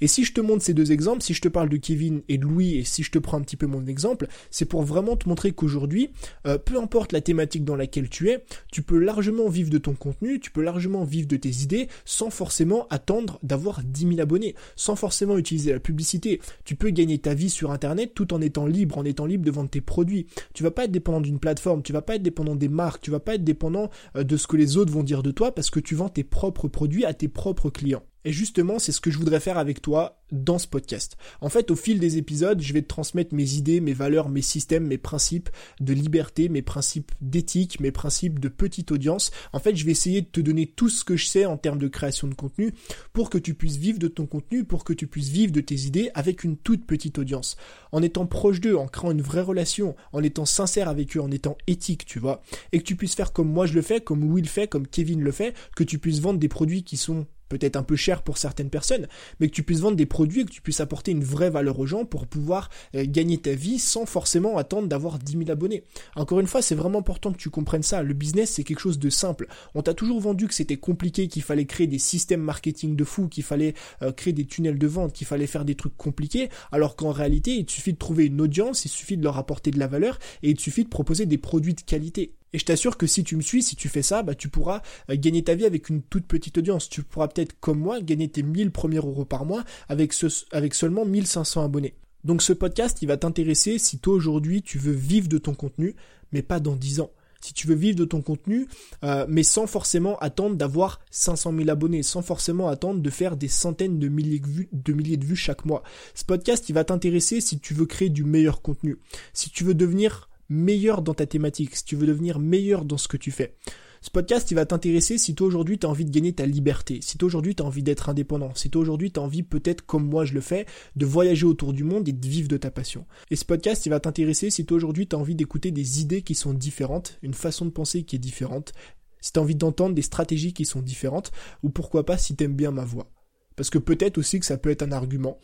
Et 0.00 0.06
si 0.06 0.24
je 0.24 0.32
te 0.32 0.40
montre 0.40 0.62
ces 0.62 0.74
deux 0.74 0.92
exemples, 0.92 1.22
si 1.22 1.34
je 1.34 1.40
te 1.40 1.48
parle 1.48 1.68
de 1.68 1.76
Kevin 1.76 2.22
et 2.28 2.38
de 2.38 2.44
Louis, 2.44 2.78
et 2.78 2.84
si 2.84 3.02
je 3.02 3.10
te 3.10 3.18
prends 3.18 3.36
un 3.36 3.42
petit 3.42 3.56
peu 3.56 3.66
mon 3.66 3.84
exemple, 3.86 4.28
c'est 4.50 4.64
pour 4.64 4.82
vraiment 4.82 5.16
te 5.16 5.28
montrer 5.28 5.52
qu'aujourd'hui, 5.52 6.10
euh, 6.46 6.58
peu 6.58 6.78
importe 6.78 7.12
la 7.12 7.20
thématique 7.20 7.64
dans 7.64 7.76
laquelle 7.76 8.08
tu 8.08 8.30
es, 8.30 8.44
tu 8.72 8.82
peux 8.82 8.98
largement 8.98 9.48
vivre 9.48 9.70
de 9.70 9.78
ton 9.78 9.92
contenu, 9.92 10.40
tu 10.40 10.50
peux 10.50 10.62
largement 10.62 11.04
vivre 11.04 11.28
de 11.28 11.36
tes 11.36 11.50
idées, 11.62 11.88
sans 12.04 12.30
forcément 12.30 12.86
attendre 12.88 13.38
d'avoir 13.42 13.82
10 13.84 14.08
000 14.08 14.20
abonnés, 14.20 14.54
sans 14.74 14.96
forcément 14.96 15.36
utiliser 15.36 15.72
la 15.72 15.80
publicité. 15.80 16.40
Tu 16.64 16.76
peux 16.76 16.90
gagner 16.90 17.18
ta 17.18 17.34
vie 17.34 17.50
sur 17.50 17.70
Internet 17.70 18.12
tout 18.14 18.32
en 18.32 18.40
étant 18.40 18.66
libre, 18.66 18.96
en 18.98 19.04
étant 19.04 19.26
libre 19.26 19.44
de 19.44 19.50
vendre 19.50 19.70
tes 19.70 19.80
produits. 19.80 20.26
Tu 20.54 20.62
vas 20.62 20.70
pas 20.70 20.84
être 20.84 20.92
dépendant 20.92 21.20
d'une 21.20 21.38
plateforme, 21.38 21.82
tu 21.82 21.92
vas 21.92 22.02
pas 22.02 22.16
être 22.16 22.22
dépendant 22.22 22.56
des 22.56 22.68
marques, 22.68 23.02
tu 23.02 23.10
vas 23.10 23.20
pas 23.20 23.34
être 23.34 23.44
dépendant 23.44 23.90
euh, 24.16 24.24
de 24.24 24.36
ce 24.36 24.46
que 24.46 24.56
les 24.56 24.76
autres 24.76 24.92
vont 24.92 25.02
dire 25.02 25.22
de 25.22 25.30
toi 25.30 25.54
parce 25.54 25.70
que 25.70 25.80
tu 25.80 25.94
vends 25.94 26.08
tes 26.08 26.24
propres 26.24 26.68
produits 26.68 27.04
à 27.04 27.12
tes 27.12 27.28
propres 27.28 27.68
clients. 27.70 28.02
Et 28.24 28.32
justement, 28.32 28.78
c'est 28.78 28.92
ce 28.92 29.00
que 29.00 29.10
je 29.10 29.18
voudrais 29.18 29.40
faire 29.40 29.58
avec 29.58 29.80
toi 29.80 30.20
dans 30.30 30.58
ce 30.58 30.68
podcast. 30.68 31.16
En 31.40 31.48
fait, 31.48 31.70
au 31.70 31.76
fil 31.76 31.98
des 31.98 32.18
épisodes, 32.18 32.60
je 32.60 32.72
vais 32.72 32.82
te 32.82 32.88
transmettre 32.88 33.34
mes 33.34 33.54
idées, 33.54 33.80
mes 33.80 33.94
valeurs, 33.94 34.28
mes 34.28 34.42
systèmes, 34.42 34.86
mes 34.86 34.98
principes 34.98 35.48
de 35.80 35.92
liberté, 35.92 36.48
mes 36.48 36.62
principes 36.62 37.12
d'éthique, 37.20 37.80
mes 37.80 37.90
principes 37.90 38.38
de 38.38 38.48
petite 38.48 38.92
audience. 38.92 39.30
En 39.52 39.58
fait, 39.58 39.74
je 39.74 39.84
vais 39.84 39.92
essayer 39.92 40.20
de 40.20 40.26
te 40.26 40.40
donner 40.40 40.66
tout 40.66 40.88
ce 40.88 41.04
que 41.04 41.16
je 41.16 41.26
sais 41.26 41.46
en 41.46 41.56
termes 41.56 41.78
de 41.78 41.88
création 41.88 42.28
de 42.28 42.34
contenu 42.34 42.74
pour 43.12 43.30
que 43.30 43.38
tu 43.38 43.54
puisses 43.54 43.76
vivre 43.76 43.98
de 43.98 44.08
ton 44.08 44.26
contenu, 44.26 44.64
pour 44.64 44.84
que 44.84 44.92
tu 44.92 45.06
puisses 45.06 45.30
vivre 45.30 45.52
de 45.52 45.60
tes 45.60 45.86
idées 45.86 46.10
avec 46.14 46.44
une 46.44 46.56
toute 46.56 46.86
petite 46.86 47.18
audience. 47.18 47.56
En 47.92 48.02
étant 48.02 48.26
proche 48.26 48.60
d'eux, 48.60 48.76
en 48.76 48.86
créant 48.86 49.12
une 49.12 49.22
vraie 49.22 49.40
relation, 49.40 49.96
en 50.12 50.22
étant 50.22 50.44
sincère 50.44 50.88
avec 50.88 51.16
eux, 51.16 51.20
en 51.20 51.30
étant 51.30 51.56
éthique, 51.66 52.04
tu 52.04 52.18
vois. 52.18 52.42
Et 52.72 52.78
que 52.78 52.84
tu 52.84 52.96
puisses 52.96 53.14
faire 53.14 53.32
comme 53.32 53.50
moi 53.50 53.66
je 53.66 53.74
le 53.74 53.82
fais, 53.82 54.00
comme 54.00 54.20
Louis 54.20 54.42
le 54.42 54.48
fait, 54.48 54.68
comme 54.68 54.86
Kevin 54.86 55.22
le 55.22 55.32
fait, 55.32 55.54
que 55.74 55.84
tu 55.84 55.98
puisses 55.98 56.20
vendre 56.20 56.38
des 56.38 56.48
produits 56.48 56.84
qui 56.84 56.96
sont 56.96 57.26
peut-être 57.50 57.76
un 57.76 57.82
peu 57.82 57.96
cher 57.96 58.22
pour 58.22 58.38
certaines 58.38 58.70
personnes, 58.70 59.06
mais 59.38 59.48
que 59.48 59.54
tu 59.54 59.62
puisses 59.62 59.80
vendre 59.80 59.96
des 59.96 60.06
produits 60.06 60.40
et 60.40 60.44
que 60.46 60.50
tu 60.50 60.62
puisses 60.62 60.80
apporter 60.80 61.10
une 61.10 61.24
vraie 61.24 61.50
valeur 61.50 61.78
aux 61.78 61.84
gens 61.84 62.06
pour 62.06 62.26
pouvoir 62.26 62.70
euh, 62.94 63.04
gagner 63.06 63.36
ta 63.36 63.52
vie 63.52 63.78
sans 63.78 64.06
forcément 64.06 64.56
attendre 64.56 64.88
d'avoir 64.88 65.18
10 65.18 65.32
000 65.32 65.50
abonnés. 65.50 65.84
Encore 66.16 66.40
une 66.40 66.46
fois, 66.46 66.62
c'est 66.62 66.74
vraiment 66.74 67.00
important 67.00 67.32
que 67.32 67.38
tu 67.38 67.50
comprennes 67.50 67.82
ça. 67.82 68.02
Le 68.02 68.14
business, 68.14 68.52
c'est 68.52 68.64
quelque 68.64 68.80
chose 68.80 68.98
de 68.98 69.10
simple. 69.10 69.48
On 69.74 69.82
t'a 69.82 69.92
toujours 69.92 70.20
vendu 70.20 70.46
que 70.46 70.54
c'était 70.54 70.78
compliqué, 70.78 71.28
qu'il 71.28 71.42
fallait 71.42 71.66
créer 71.66 71.86
des 71.86 71.98
systèmes 71.98 72.40
marketing 72.40 72.96
de 72.96 73.04
fou, 73.04 73.28
qu'il 73.28 73.44
fallait 73.44 73.74
euh, 74.02 74.12
créer 74.12 74.32
des 74.32 74.46
tunnels 74.46 74.78
de 74.78 74.86
vente, 74.86 75.12
qu'il 75.12 75.26
fallait 75.26 75.46
faire 75.46 75.64
des 75.64 75.74
trucs 75.74 75.96
compliqués, 75.96 76.48
alors 76.72 76.96
qu'en 76.96 77.10
réalité, 77.10 77.56
il 77.56 77.68
suffit 77.68 77.92
de 77.92 77.98
trouver 77.98 78.26
une 78.26 78.40
audience, 78.40 78.84
il 78.84 78.88
suffit 78.88 79.16
de 79.16 79.24
leur 79.24 79.36
apporter 79.36 79.70
de 79.72 79.78
la 79.78 79.88
valeur 79.88 80.18
et 80.42 80.50
il 80.50 80.60
suffit 80.60 80.84
de 80.84 80.88
proposer 80.88 81.26
des 81.26 81.38
produits 81.38 81.74
de 81.74 81.80
qualité. 81.80 82.32
Et 82.52 82.58
je 82.58 82.64
t'assure 82.64 82.96
que 82.96 83.06
si 83.06 83.24
tu 83.24 83.36
me 83.36 83.42
suis, 83.42 83.62
si 83.62 83.76
tu 83.76 83.88
fais 83.88 84.02
ça, 84.02 84.22
bah, 84.22 84.34
tu 84.34 84.48
pourras 84.48 84.82
euh, 85.08 85.16
gagner 85.16 85.44
ta 85.44 85.54
vie 85.54 85.66
avec 85.66 85.88
une 85.88 86.02
toute 86.02 86.26
petite 86.26 86.58
audience. 86.58 86.88
Tu 86.88 87.02
pourras 87.02 87.28
peut-être, 87.28 87.58
comme 87.60 87.78
moi, 87.78 88.00
gagner 88.00 88.28
tes 88.28 88.42
1000 88.42 88.70
premiers 88.70 88.96
euros 88.96 89.24
par 89.24 89.44
mois 89.44 89.64
avec, 89.88 90.12
ce, 90.12 90.26
avec 90.52 90.74
seulement 90.74 91.04
1500 91.04 91.64
abonnés. 91.64 91.94
Donc 92.24 92.42
ce 92.42 92.52
podcast, 92.52 92.98
il 93.02 93.06
va 93.06 93.16
t'intéresser 93.16 93.78
si 93.78 93.98
toi 93.98 94.14
aujourd'hui 94.14 94.62
tu 94.62 94.78
veux 94.78 94.92
vivre 94.92 95.28
de 95.28 95.38
ton 95.38 95.54
contenu, 95.54 95.94
mais 96.32 96.42
pas 96.42 96.60
dans 96.60 96.76
10 96.76 97.00
ans. 97.00 97.10
Si 97.40 97.54
tu 97.54 97.66
veux 97.66 97.74
vivre 97.74 97.96
de 97.96 98.04
ton 98.04 98.20
contenu, 98.20 98.68
euh, 99.02 99.24
mais 99.26 99.42
sans 99.42 99.66
forcément 99.66 100.18
attendre 100.18 100.56
d'avoir 100.56 101.00
500 101.10 101.54
000 101.56 101.70
abonnés, 101.70 102.02
sans 102.02 102.20
forcément 102.20 102.68
attendre 102.68 103.00
de 103.00 103.10
faire 103.10 103.38
des 103.38 103.48
centaines 103.48 103.98
de 103.98 104.08
milliers 104.08 104.40
de 104.40 104.46
vues, 104.46 104.68
de 104.72 104.92
milliers 104.92 105.16
de 105.16 105.24
vues 105.24 105.36
chaque 105.36 105.64
mois. 105.64 105.82
Ce 106.14 106.24
podcast, 106.24 106.68
il 106.68 106.74
va 106.74 106.84
t'intéresser 106.84 107.40
si 107.40 107.58
tu 107.58 107.72
veux 107.72 107.86
créer 107.86 108.10
du 108.10 108.24
meilleur 108.24 108.60
contenu, 108.60 108.98
si 109.32 109.48
tu 109.48 109.64
veux 109.64 109.72
devenir 109.72 110.28
meilleur 110.50 111.00
dans 111.00 111.14
ta 111.14 111.26
thématique, 111.26 111.76
si 111.76 111.84
tu 111.84 111.96
veux 111.96 112.06
devenir 112.06 112.38
meilleur 112.38 112.84
dans 112.84 112.98
ce 112.98 113.08
que 113.08 113.16
tu 113.16 113.30
fais. 113.30 113.56
Ce 114.02 114.10
podcast, 114.10 114.50
il 114.50 114.54
va 114.54 114.64
t'intéresser 114.64 115.18
si 115.18 115.34
toi 115.34 115.46
aujourd'hui 115.46 115.78
tu 115.78 115.86
as 115.86 115.90
envie 115.90 116.06
de 116.06 116.10
gagner 116.10 116.32
ta 116.32 116.46
liberté, 116.46 117.00
si 117.02 117.18
toi 117.18 117.26
aujourd'hui 117.26 117.54
tu 117.54 117.62
as 117.62 117.66
envie 117.66 117.82
d'être 117.82 118.08
indépendant, 118.08 118.54
si 118.54 118.70
toi 118.70 118.80
aujourd'hui 118.80 119.12
tu 119.12 119.20
as 119.20 119.22
envie 119.22 119.42
peut-être 119.42 119.84
comme 119.84 120.08
moi 120.08 120.24
je 120.24 120.32
le 120.32 120.40
fais, 120.40 120.64
de 120.96 121.04
voyager 121.04 121.44
autour 121.44 121.74
du 121.74 121.84
monde 121.84 122.08
et 122.08 122.12
de 122.12 122.26
vivre 122.26 122.48
de 122.48 122.56
ta 122.56 122.70
passion. 122.70 123.04
Et 123.30 123.36
ce 123.36 123.44
podcast, 123.44 123.84
il 123.84 123.90
va 123.90 124.00
t'intéresser 124.00 124.48
si 124.48 124.64
toi 124.64 124.78
aujourd'hui 124.78 125.06
tu 125.06 125.16
as 125.16 125.18
envie 125.18 125.34
d'écouter 125.34 125.70
des 125.70 126.00
idées 126.00 126.22
qui 126.22 126.34
sont 126.34 126.54
différentes, 126.54 127.18
une 127.20 127.34
façon 127.34 127.66
de 127.66 127.70
penser 127.70 128.04
qui 128.04 128.16
est 128.16 128.20
différente, 128.20 128.72
si 129.20 129.32
tu 129.32 129.38
as 129.38 129.42
envie 129.42 129.54
d'entendre 129.54 129.94
des 129.94 130.02
stratégies 130.02 130.54
qui 130.54 130.64
sont 130.64 130.80
différentes, 130.80 131.30
ou 131.62 131.68
pourquoi 131.68 132.06
pas 132.06 132.16
si 132.16 132.34
tu 132.34 132.44
aimes 132.44 132.56
bien 132.56 132.70
ma 132.70 132.86
voix. 132.86 133.12
Parce 133.54 133.68
que 133.68 133.78
peut-être 133.78 134.16
aussi 134.16 134.40
que 134.40 134.46
ça 134.46 134.56
peut 134.56 134.70
être 134.70 134.82
un 134.82 134.92
argument 134.92 135.38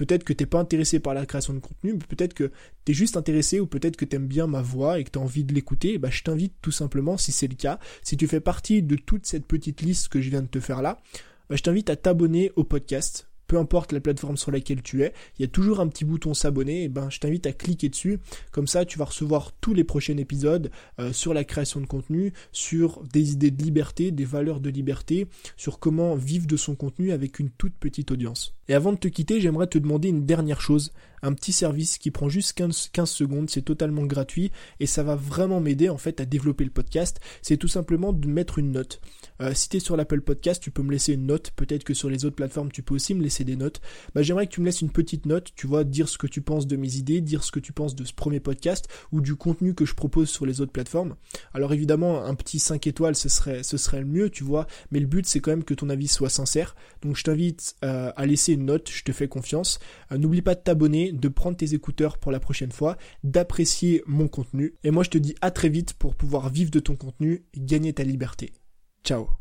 Peut-être 0.00 0.24
que 0.24 0.32
t'es 0.32 0.46
pas 0.46 0.58
intéressé 0.58 0.98
par 0.98 1.12
la 1.12 1.26
création 1.26 1.52
de 1.52 1.58
contenu, 1.58 1.92
mais 1.92 1.98
peut-être 2.08 2.32
que 2.32 2.50
t'es 2.86 2.94
juste 2.94 3.18
intéressé 3.18 3.60
ou 3.60 3.66
peut-être 3.66 3.98
que 3.98 4.06
t'aimes 4.06 4.26
bien 4.26 4.46
ma 4.46 4.62
voix 4.62 4.98
et 4.98 5.04
que 5.04 5.10
t'as 5.10 5.20
envie 5.20 5.44
de 5.44 5.52
l'écouter. 5.52 5.98
Bah, 5.98 6.08
je 6.10 6.22
t'invite 6.22 6.54
tout 6.62 6.70
simplement, 6.70 7.18
si 7.18 7.32
c'est 7.32 7.48
le 7.48 7.54
cas, 7.54 7.78
si 8.02 8.16
tu 8.16 8.26
fais 8.26 8.40
partie 8.40 8.82
de 8.82 8.96
toute 8.96 9.26
cette 9.26 9.44
petite 9.44 9.82
liste 9.82 10.08
que 10.08 10.22
je 10.22 10.30
viens 10.30 10.40
de 10.40 10.46
te 10.46 10.58
faire 10.58 10.80
là, 10.80 11.02
bah, 11.50 11.56
je 11.56 11.62
t'invite 11.62 11.90
à 11.90 11.96
t'abonner 11.96 12.50
au 12.56 12.64
podcast 12.64 13.26
peu 13.46 13.58
importe 13.58 13.90
la 13.90 13.98
plateforme 13.98 14.36
sur 14.36 14.52
laquelle 14.52 14.80
tu 14.80 15.02
es, 15.02 15.12
il 15.36 15.42
y 15.42 15.44
a 15.44 15.48
toujours 15.48 15.80
un 15.80 15.88
petit 15.88 16.04
bouton 16.04 16.34
s'abonner, 16.34 16.84
et 16.84 16.88
ben 16.88 17.10
je 17.10 17.18
t'invite 17.18 17.48
à 17.48 17.52
cliquer 17.52 17.88
dessus, 17.88 18.20
comme 18.52 18.68
ça 18.68 18.84
tu 18.84 18.96
vas 18.96 19.06
recevoir 19.06 19.50
tous 19.60 19.74
les 19.74 19.82
prochains 19.82 20.16
épisodes 20.18 20.70
euh, 21.00 21.12
sur 21.12 21.34
la 21.34 21.42
création 21.42 21.80
de 21.80 21.86
contenu, 21.86 22.32
sur 22.52 23.02
des 23.12 23.32
idées 23.32 23.50
de 23.50 23.60
liberté, 23.60 24.12
des 24.12 24.24
valeurs 24.24 24.60
de 24.60 24.70
liberté, 24.70 25.26
sur 25.56 25.80
comment 25.80 26.14
vivre 26.14 26.46
de 26.46 26.56
son 26.56 26.76
contenu 26.76 27.10
avec 27.10 27.40
une 27.40 27.50
toute 27.50 27.74
petite 27.74 28.12
audience. 28.12 28.54
Et 28.70 28.74
avant 28.74 28.92
de 28.92 28.98
te 28.98 29.08
quitter, 29.08 29.40
j'aimerais 29.40 29.66
te 29.66 29.78
demander 29.78 30.10
une 30.10 30.24
dernière 30.24 30.60
chose, 30.60 30.92
un 31.22 31.32
petit 31.32 31.52
service 31.52 31.98
qui 31.98 32.10
prend 32.10 32.28
juste 32.28 32.52
15, 32.54 32.90
15 32.92 33.10
secondes, 33.10 33.50
c'est 33.50 33.62
totalement 33.62 34.04
gratuit 34.04 34.50
et 34.78 34.86
ça 34.86 35.02
va 35.02 35.16
vraiment 35.16 35.60
m'aider 35.60 35.88
en 35.88 35.98
fait 35.98 36.20
à 36.20 36.24
développer 36.24 36.64
le 36.64 36.70
podcast, 36.70 37.20
c'est 37.42 37.56
tout 37.56 37.68
simplement 37.68 38.12
de 38.12 38.26
mettre 38.26 38.58
une 38.58 38.72
note. 38.72 39.00
Euh, 39.40 39.52
si 39.54 39.68
tu 39.68 39.78
es 39.78 39.80
sur 39.80 39.96
l'Apple 39.96 40.20
Podcast, 40.20 40.62
tu 40.62 40.70
peux 40.70 40.82
me 40.82 40.92
laisser 40.92 41.14
une 41.14 41.26
note, 41.26 41.50
peut-être 41.56 41.84
que 41.84 41.94
sur 41.94 42.08
les 42.08 42.24
autres 42.24 42.36
plateformes 42.36 42.70
tu 42.70 42.82
peux 42.82 42.94
aussi 42.94 43.14
me 43.14 43.22
laisser 43.22 43.44
des 43.44 43.56
notes. 43.56 43.80
Bah, 44.14 44.22
j'aimerais 44.22 44.46
que 44.46 44.52
tu 44.52 44.60
me 44.60 44.66
laisses 44.66 44.82
une 44.82 44.90
petite 44.90 45.26
note, 45.26 45.50
tu 45.54 45.66
vois, 45.66 45.84
dire 45.84 46.08
ce 46.08 46.18
que 46.18 46.26
tu 46.26 46.40
penses 46.40 46.66
de 46.66 46.76
mes 46.76 46.96
idées, 46.96 47.20
dire 47.20 47.44
ce 47.44 47.52
que 47.52 47.60
tu 47.60 47.72
penses 47.72 47.94
de 47.94 48.04
ce 48.04 48.14
premier 48.14 48.40
podcast 48.40 48.88
ou 49.12 49.20
du 49.20 49.34
contenu 49.34 49.74
que 49.74 49.84
je 49.84 49.94
propose 49.94 50.28
sur 50.28 50.46
les 50.46 50.60
autres 50.60 50.72
plateformes. 50.72 51.16
Alors 51.54 51.72
évidemment, 51.72 52.24
un 52.24 52.34
petit 52.34 52.58
5 52.58 52.86
étoiles, 52.86 53.16
ce 53.16 53.28
serait, 53.28 54.00
le 54.00 54.06
mieux, 54.06 54.30
tu 54.30 54.44
vois, 54.44 54.66
mais 54.90 55.00
le 55.00 55.06
but 55.06 55.26
c'est 55.26 55.40
quand 55.40 55.50
même 55.50 55.64
que 55.64 55.74
ton 55.74 55.90
avis 55.90 56.08
soit 56.08 56.30
sincère. 56.30 56.74
Donc 57.02 57.16
je 57.16 57.24
t'invite 57.24 57.76
euh, 57.84 58.12
à 58.16 58.26
laisser 58.26 58.56
note, 58.64 58.90
je 58.90 59.02
te 59.02 59.12
fais 59.12 59.28
confiance. 59.28 59.78
Euh, 60.12 60.18
n'oublie 60.18 60.42
pas 60.42 60.54
de 60.54 60.60
t'abonner, 60.60 61.12
de 61.12 61.28
prendre 61.28 61.56
tes 61.56 61.74
écouteurs 61.74 62.18
pour 62.18 62.32
la 62.32 62.40
prochaine 62.40 62.72
fois, 62.72 62.96
d'apprécier 63.24 64.02
mon 64.06 64.28
contenu. 64.28 64.74
Et 64.84 64.90
moi 64.90 65.02
je 65.02 65.10
te 65.10 65.18
dis 65.18 65.34
à 65.40 65.50
très 65.50 65.68
vite 65.68 65.94
pour 65.94 66.14
pouvoir 66.14 66.50
vivre 66.50 66.70
de 66.70 66.80
ton 66.80 66.96
contenu 66.96 67.44
et 67.54 67.60
gagner 67.60 67.92
ta 67.92 68.04
liberté. 68.04 68.52
Ciao 69.04 69.39